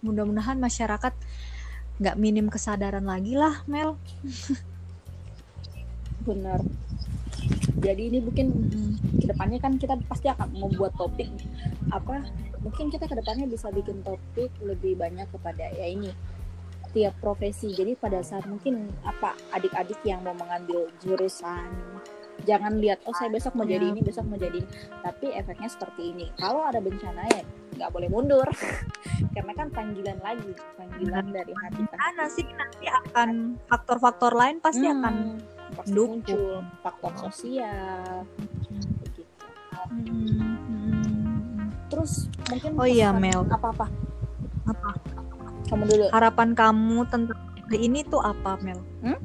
Mudah-mudahan 0.00 0.56
masyarakat 0.56 1.12
nggak 2.00 2.16
minim 2.16 2.48
kesadaran 2.48 3.04
lagi 3.04 3.36
lah 3.36 3.60
Mel. 3.68 4.00
Benar 6.26 6.64
jadi 7.80 8.02
ini 8.12 8.18
mungkin 8.20 8.46
ke 9.20 9.26
depannya 9.26 9.58
kan 9.58 9.76
kita 9.80 9.96
pasti 10.06 10.28
akan 10.28 10.52
membuat 10.52 10.92
topik 11.00 11.28
apa 11.90 12.22
mungkin 12.60 12.92
kita 12.92 13.08
ke 13.08 13.16
depannya 13.16 13.48
bisa 13.48 13.72
bikin 13.72 14.04
topik 14.04 14.52
lebih 14.60 15.00
banyak 15.00 15.26
kepada 15.32 15.64
ya 15.74 15.88
ini 15.88 16.12
tiap 16.90 17.14
profesi. 17.22 17.70
Jadi 17.70 17.94
pada 17.94 18.20
saat 18.20 18.44
mungkin 18.50 18.90
apa 19.06 19.38
adik-adik 19.54 19.98
yang 20.02 20.22
mau 20.26 20.34
mengambil 20.34 20.90
jurusan 21.02 21.70
jangan 22.48 22.80
lihat 22.80 23.04
oh 23.04 23.12
saya 23.12 23.28
besok 23.28 23.52
mau 23.52 23.68
jadi 23.68 23.84
Ya. 23.84 23.92
ini 23.92 24.00
besok 24.00 24.24
mau 24.26 24.40
jadi 24.40 24.58
ini. 24.64 24.68
Tapi 25.04 25.26
efeknya 25.36 25.68
seperti 25.70 26.02
ini. 26.10 26.26
Kalau 26.40 26.66
ada 26.66 26.80
bencana 26.82 27.22
ya 27.30 27.42
nggak 27.78 27.90
boleh 27.94 28.08
mundur. 28.10 28.48
Karena 29.34 29.52
kan 29.54 29.68
panggilan 29.70 30.18
lagi 30.24 30.52
panggilan 30.74 31.26
dari 31.30 31.52
hati 31.54 31.82
kan. 31.86 32.26
Sih 32.30 32.46
nanti 32.58 32.86
akan 32.90 33.60
faktor-faktor 33.70 34.32
lain 34.34 34.58
pasti 34.58 34.86
Hmm, 34.86 34.98
akan 35.00 35.14
pasti 35.74 35.90
mendukung. 35.92 36.20
muncul 36.20 36.44
faktor 36.82 37.12
sosial. 37.28 38.26
Begitu 39.02 39.22
Hmm, 39.90 41.66
terus 41.90 42.28
mungkin 42.46 42.70
Oh 42.78 42.86
iya, 42.86 43.10
Mel. 43.10 43.42
apa 43.48 43.74
apa? 43.74 43.86
Apa? 44.68 44.90
Kamu 45.66 45.82
dulu. 45.88 46.06
Harapan 46.14 46.54
kamu 46.54 46.98
tentang 47.10 47.38
ini 47.74 48.06
tuh 48.06 48.22
apa 48.22 48.54
Mel? 48.62 48.78
Hmm? 49.02 49.18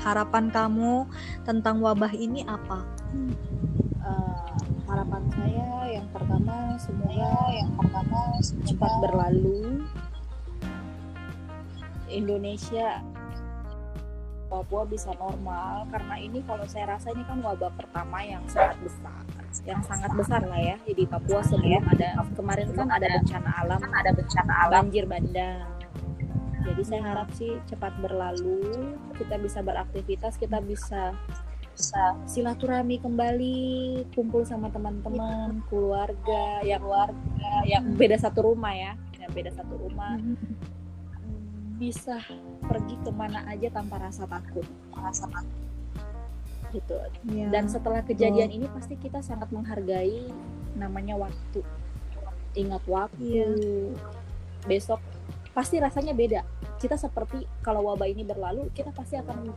harapan 0.00 0.48
kamu 0.48 1.04
tentang 1.44 1.84
wabah 1.84 2.12
ini 2.16 2.40
apa? 2.48 2.80
Eh, 4.00 4.56
harapan 4.88 5.22
saya 5.28 6.00
yang 6.00 6.08
pertama 6.08 6.72
semoga 6.80 7.32
yang 7.52 7.70
pertama 7.76 8.18
cepat 8.40 8.92
berlalu. 9.04 9.84
Indonesia 12.10 13.04
Papua 14.50 14.82
bisa 14.82 15.14
normal 15.14 15.86
karena 15.94 16.14
ini 16.18 16.42
kalau 16.42 16.66
saya 16.66 16.98
rasa 16.98 17.14
ini 17.14 17.22
kan 17.22 17.38
wabah 17.38 17.70
pertama 17.78 18.18
yang 18.26 18.42
sangat 18.50 18.82
besar 18.82 19.22
yang 19.62 19.78
sangat 19.86 20.10
besar 20.18 20.42
lah 20.42 20.58
ya 20.58 20.76
jadi 20.82 21.06
Papua 21.06 21.40
sebelum 21.46 21.86
ada 21.86 22.18
kemarin 22.34 22.74
kan 22.74 22.90
ada 22.90 23.06
bencana 23.22 23.50
alam 23.62 23.80
ada 23.94 24.10
bencana 24.10 24.52
alam. 24.66 24.72
banjir 24.90 25.06
bandang. 25.06 25.70
Jadi 26.60 26.82
saya 26.84 27.02
harap 27.02 27.32
sih 27.38 27.56
cepat 27.70 27.94
berlalu 28.04 28.60
kita 29.16 29.40
bisa 29.40 29.64
beraktivitas 29.64 30.36
kita 30.36 30.60
bisa 30.60 31.16
bisa 31.80 32.12
silaturahmi 32.28 33.00
kembali 33.00 33.60
kumpul 34.12 34.44
sama 34.44 34.68
teman-teman 34.68 35.64
keluarga 35.72 36.60
yang 36.60 36.84
keluarga 36.84 37.52
yang 37.64 37.96
beda 37.96 38.20
satu 38.20 38.52
rumah 38.52 38.76
ya 38.76 38.92
yang 39.16 39.32
beda 39.32 39.48
satu 39.56 39.80
rumah 39.80 40.20
bisa 41.80 42.20
pergi 42.68 43.00
ke 43.00 43.08
mana 43.08 43.48
aja 43.48 43.72
tanpa 43.72 43.96
rasa 43.96 44.28
takut. 44.28 44.68
Rasa 44.92 45.24
takut. 45.32 45.58
Gitu. 46.70 46.94
Ya. 47.34 47.50
dan 47.50 47.66
setelah 47.66 47.98
kejadian 48.06 48.46
ini 48.46 48.70
pasti 48.70 48.94
kita 48.94 49.18
sangat 49.24 49.50
menghargai 49.50 50.28
namanya 50.78 51.18
waktu. 51.18 51.64
Ingat 52.54 52.84
waktu. 52.86 53.24
Iya. 53.26 53.48
besok 54.68 55.00
pasti 55.56 55.80
rasanya 55.80 56.12
beda. 56.12 56.44
Kita 56.76 57.00
seperti 57.00 57.48
kalau 57.64 57.88
wabah 57.88 58.06
ini 58.06 58.28
berlalu 58.28 58.68
kita 58.76 58.92
pasti 58.92 59.16
akan 59.16 59.50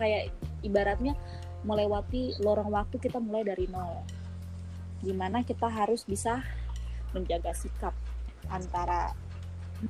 kayak 0.00 0.32
ibaratnya 0.64 1.12
melewati 1.60 2.40
lorong 2.40 2.72
waktu 2.72 2.96
kita 2.96 3.20
mulai 3.20 3.44
dari 3.44 3.68
nol. 3.68 4.00
Di 5.04 5.12
mana 5.12 5.44
kita 5.44 5.68
harus 5.68 6.08
bisa 6.08 6.40
menjaga 7.12 7.52
sikap 7.52 7.92
antara 8.48 9.12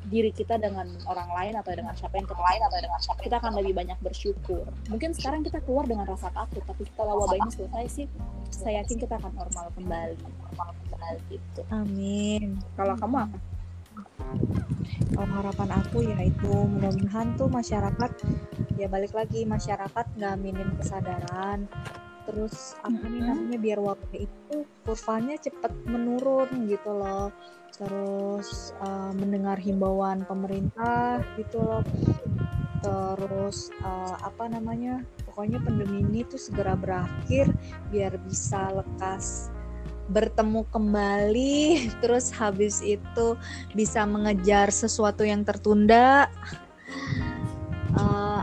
diri 0.06 0.30
kita 0.30 0.54
dengan 0.58 0.86
orang 1.10 1.30
lain 1.34 1.54
atau 1.58 1.72
dengan 1.74 1.94
siapa 1.98 2.14
yang 2.14 2.28
kita 2.30 2.38
lain 2.38 2.62
atau 2.62 2.78
dengan 2.78 3.00
siapa 3.02 3.20
kita 3.26 3.36
akan 3.42 3.52
lebih 3.58 3.72
banyak 3.74 3.98
bersyukur. 3.98 4.64
Mungkin 4.86 5.10
sekarang 5.14 5.42
kita 5.42 5.58
keluar 5.66 5.86
dengan 5.86 6.06
rasa 6.06 6.30
takut 6.30 6.62
tapi 6.62 6.86
setelah 6.86 7.14
wabah 7.18 7.38
ini 7.38 7.50
selesai 7.50 7.86
sih. 7.90 8.06
Saya 8.50 8.82
yakin 8.82 8.96
kita 9.02 9.14
akan 9.18 9.32
normal 9.34 9.66
kembali. 9.74 10.16
Normal 10.22 10.68
kembali 10.90 11.20
gitu. 11.30 11.60
Amin. 11.74 12.62
Kalau 12.78 12.94
kamu 12.94 13.16
apa? 13.26 13.38
Kalau 15.10 15.26
harapan 15.42 15.70
aku 15.74 15.98
ya 16.06 16.18
itu 16.22 16.52
mudah-mudahan 16.54 17.34
tuh 17.34 17.50
masyarakat 17.50 18.10
ya 18.78 18.86
balik 18.86 19.12
lagi 19.12 19.42
masyarakat 19.42 20.06
nggak 20.16 20.36
minim 20.38 20.70
kesadaran. 20.78 21.66
Terus 22.30 22.78
apa 22.86 23.04
nih 23.10 23.22
namanya 23.26 23.58
biar 23.58 23.78
wabah 23.82 24.14
itu 24.14 24.62
kurvanya 24.90 25.38
cepet 25.38 25.70
menurun 25.86 26.66
gitu 26.66 26.90
loh. 26.90 27.30
Terus 27.78 28.74
eh, 28.82 29.12
mendengar 29.14 29.54
himbauan 29.62 30.26
pemerintah 30.26 31.22
gitu 31.38 31.62
loh. 31.62 31.86
Terus 32.82 33.70
eh, 33.70 34.16
apa 34.18 34.50
namanya 34.50 35.06
pokoknya 35.30 35.62
pandemi 35.62 36.02
ini 36.02 36.26
tuh 36.26 36.42
segera 36.42 36.74
berakhir 36.74 37.46
biar 37.94 38.18
bisa 38.26 38.74
lekas 38.74 39.54
bertemu 40.10 40.66
kembali. 40.74 41.62
Terus 42.02 42.34
habis 42.34 42.82
itu 42.82 43.38
bisa 43.78 44.02
mengejar 44.02 44.74
sesuatu 44.74 45.22
yang 45.22 45.46
tertunda 45.46 46.26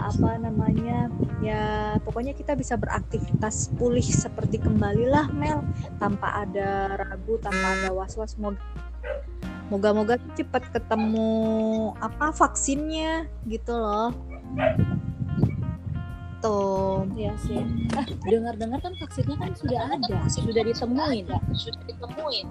apa 0.08 0.40
namanya 0.40 1.12
ya 1.44 1.96
pokoknya 2.00 2.32
kita 2.32 2.56
bisa 2.56 2.80
beraktivitas 2.80 3.68
pulih 3.76 4.04
seperti 4.04 4.56
kembalilah 4.64 5.28
Mel 5.36 5.60
tanpa 6.00 6.48
ada 6.48 6.96
ragu 6.96 7.36
tanpa 7.44 7.76
ada 7.76 7.90
was-was 7.92 8.40
Mo- 8.40 8.56
moga-moga 9.68 10.16
cepat 10.40 10.72
ketemu 10.72 11.28
apa 12.00 12.32
vaksinnya 12.32 13.28
gitu 13.52 13.76
loh 13.76 14.16
tuh 16.38 17.04
Iya 17.18 17.34
sih. 17.42 17.58
Ah, 17.98 18.06
dengar-dengar 18.30 18.78
kan 18.78 18.94
vaksinnya 19.02 19.36
kan 19.42 19.52
sudah 19.58 19.90
ada, 19.90 20.22
sudah 20.30 20.62
ditemuin. 20.62 21.26
Sudah 21.58 21.82
ditemuin. 21.90 22.46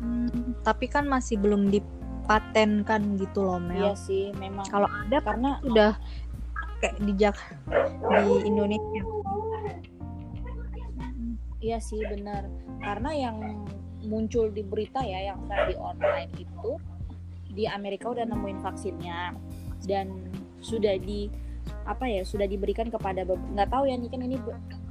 Hmm, 0.00 0.56
tapi 0.64 0.88
kan 0.88 1.04
masih 1.04 1.36
belum 1.36 1.68
dipatenkan 1.68 3.20
gitu 3.20 3.44
loh 3.44 3.60
Iya 3.68 3.92
Mel 3.92 4.00
sih, 4.00 4.32
memang 4.40 4.64
kalau 4.72 4.88
ada 4.88 5.20
karena 5.20 5.60
sudah 5.60 5.92
kayak 6.78 6.96
di 7.02 7.12
Jak 7.18 7.36
di 8.14 8.34
Indonesia. 8.46 9.02
Iya 11.58 11.78
sih 11.82 11.98
benar. 12.06 12.46
Karena 12.78 13.10
yang 13.10 13.66
muncul 14.06 14.54
di 14.54 14.62
berita 14.62 15.02
ya, 15.02 15.34
yang 15.34 15.42
saya 15.50 15.66
di 15.66 15.74
online 15.74 16.30
itu 16.38 16.78
di 17.50 17.66
Amerika 17.66 18.14
udah 18.14 18.24
nemuin 18.30 18.62
vaksinnya. 18.62 19.34
Dan 19.82 20.30
sudah 20.62 20.94
di 20.98 21.26
apa 21.84 22.08
ya 22.08 22.24
sudah 22.24 22.48
diberikan 22.48 22.88
kepada 22.88 23.28
nggak 23.28 23.68
tahu 23.68 23.84
ya 23.88 23.96
ini 23.96 24.08
kan 24.08 24.24
ini 24.24 24.36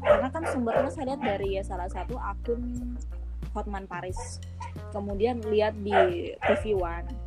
karena 0.01 0.29
kan 0.29 0.45
sumbernya 0.45 0.89
saya 0.93 1.13
lihat 1.13 1.21
dari 1.25 1.57
ya 1.57 1.63
salah 1.65 1.89
satu 1.89 2.19
akun 2.19 2.93
Hotman 3.55 3.89
Paris. 3.89 4.43
Kemudian 4.93 5.41
lihat 5.47 5.73
di 5.81 5.95
TV 6.35 6.77
One 6.77 7.26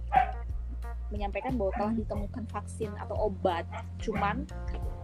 menyampaikan 1.10 1.58
bahwa 1.58 1.72
telah 1.76 1.94
ditemukan 1.94 2.44
vaksin 2.50 2.90
atau 2.98 3.30
obat 3.30 3.66
cuman 4.02 4.46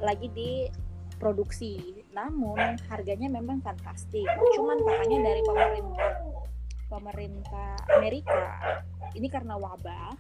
lagi 0.03 0.31
diproduksi 0.33 2.03
namun 2.15 2.81
harganya 2.89 3.29
memang 3.29 3.61
fantastis 3.61 4.27
cuman 4.57 4.79
katanya 4.83 5.19
dari 5.31 5.43
pemerintah 5.45 6.11
pemerintah 6.87 7.71
Amerika 7.99 8.43
ini 9.19 9.27
karena 9.27 9.59
wabah 9.59 10.15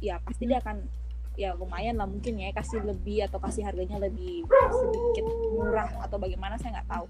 ya 0.00 0.18
pasti 0.22 0.46
dia 0.48 0.62
akan 0.62 0.86
ya 1.38 1.54
lumayan 1.54 1.94
lah 1.94 2.10
mungkin 2.10 2.34
ya 2.34 2.50
kasih 2.50 2.82
lebih 2.82 3.22
atau 3.30 3.38
kasih 3.38 3.62
harganya 3.62 4.02
lebih 4.02 4.42
sedikit 4.74 5.24
murah 5.54 5.86
atau 6.02 6.18
bagaimana 6.18 6.58
saya 6.58 6.82
nggak 6.82 6.90
tahu. 6.90 7.06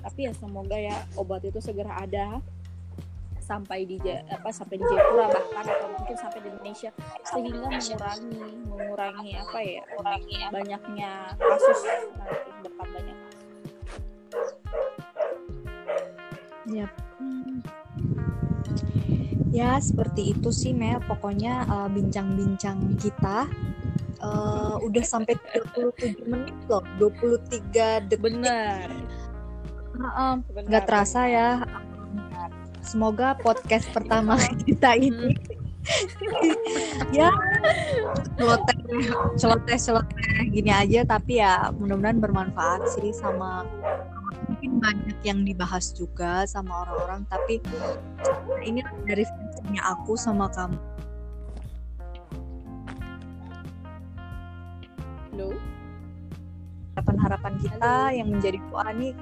Tapi 0.00 0.20
ya 0.24 0.32
semoga 0.32 0.76
ya 0.80 0.96
obat 1.20 1.44
itu 1.44 1.60
segera 1.60 1.92
ada 2.00 2.40
sampai 3.46 3.86
di 3.86 3.96
apa 4.02 4.50
sampai 4.50 4.82
di 4.82 4.84
Jayapura 4.90 5.30
bahkan 5.30 5.64
atau 5.70 5.88
mungkin 5.94 6.16
sampai 6.18 6.38
di 6.42 6.48
Indonesia 6.50 6.90
sehingga 7.22 7.70
mengurangi 7.70 8.34
mengurangi 8.66 9.30
apa 9.38 9.58
ya 9.62 9.82
banyaknya 10.50 11.10
kasus 11.38 11.80
nanti 12.18 12.50
kasus 12.66 13.14
Yap. 16.66 16.90
Hmm. 17.22 17.62
Ya, 19.54 19.78
seperti 19.78 20.34
itu 20.34 20.50
sih 20.50 20.74
Mel. 20.74 20.98
Pokoknya 21.06 21.62
eh, 21.62 21.88
bincang-bincang 21.94 22.98
kita 22.98 23.46
eh, 24.18 24.74
udah 24.82 25.04
sampai 25.06 25.38
37 25.54 26.26
menit 26.26 26.58
loh, 26.66 26.82
23 26.98 28.10
detik. 28.10 28.18
Bener. 28.18 28.90
Nggak 30.66 30.84
terasa 30.90 31.30
ya. 31.30 31.62
Semoga 32.86 33.34
podcast 33.42 33.90
pertama 33.90 34.38
kita 34.62 34.94
ini. 34.94 35.34
Ya. 37.10 37.34
Celoteh 38.38 38.78
celoteh 39.34 39.78
celoteh 39.78 40.38
gini 40.54 40.70
aja 40.70 41.02
tapi 41.02 41.42
ya 41.42 41.74
mudah-mudahan 41.74 42.22
bermanfaat 42.22 42.86
sih 42.94 43.10
sama 43.10 43.66
mungkin 44.46 44.78
banyak 44.78 45.18
yang 45.26 45.42
dibahas 45.42 45.90
juga 45.94 46.46
sama 46.46 46.86
orang-orang 46.86 47.26
tapi 47.26 47.58
ini 48.62 48.86
dari 49.02 49.26
versinya 49.26 49.82
aku 49.98 50.14
sama 50.14 50.46
kamu. 50.54 50.78
Halo? 55.34 55.50
harapan-harapan 56.96 57.54
kita 57.60 57.94
yang 58.16 58.28
menjadi 58.32 58.58
doa 58.72 58.88
nih 58.96 59.12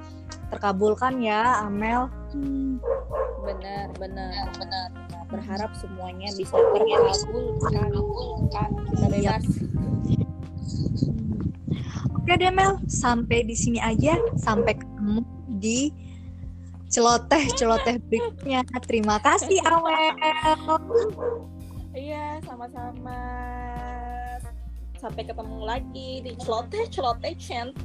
terkabulkan 0.55 1.19
ya 1.19 1.67
Amel 1.67 2.07
Benar, 3.45 3.93
benar, 4.01 4.49
benar. 4.57 4.89
Berharap 5.29 5.77
semuanya 5.77 6.33
bisa 6.33 6.57
terkabulkan. 6.57 8.71
Kita 8.89 9.07
Iya. 9.13 9.37
bebas. 9.37 9.45
Oke 12.17 12.33
deh 12.41 12.49
Mel, 12.49 12.81
sampai 12.89 13.45
di 13.45 13.53
sini 13.53 13.85
aja. 13.85 14.17
Sampai 14.41 14.81
ketemu 14.81 15.21
di 15.61 15.93
celoteh-celoteh 16.89 18.01
berikutnya. 18.09 18.65
Terima 18.89 19.21
kasih 19.21 19.61
Amel. 19.61 20.17
Iya, 21.93 22.41
sama-sama. 22.49 23.21
Sampai 24.97 25.29
ketemu 25.29 25.69
lagi 25.69 26.25
di 26.25 26.33
celoteh 26.41 26.89
celoteh 26.89 27.37
chant. 27.37 27.77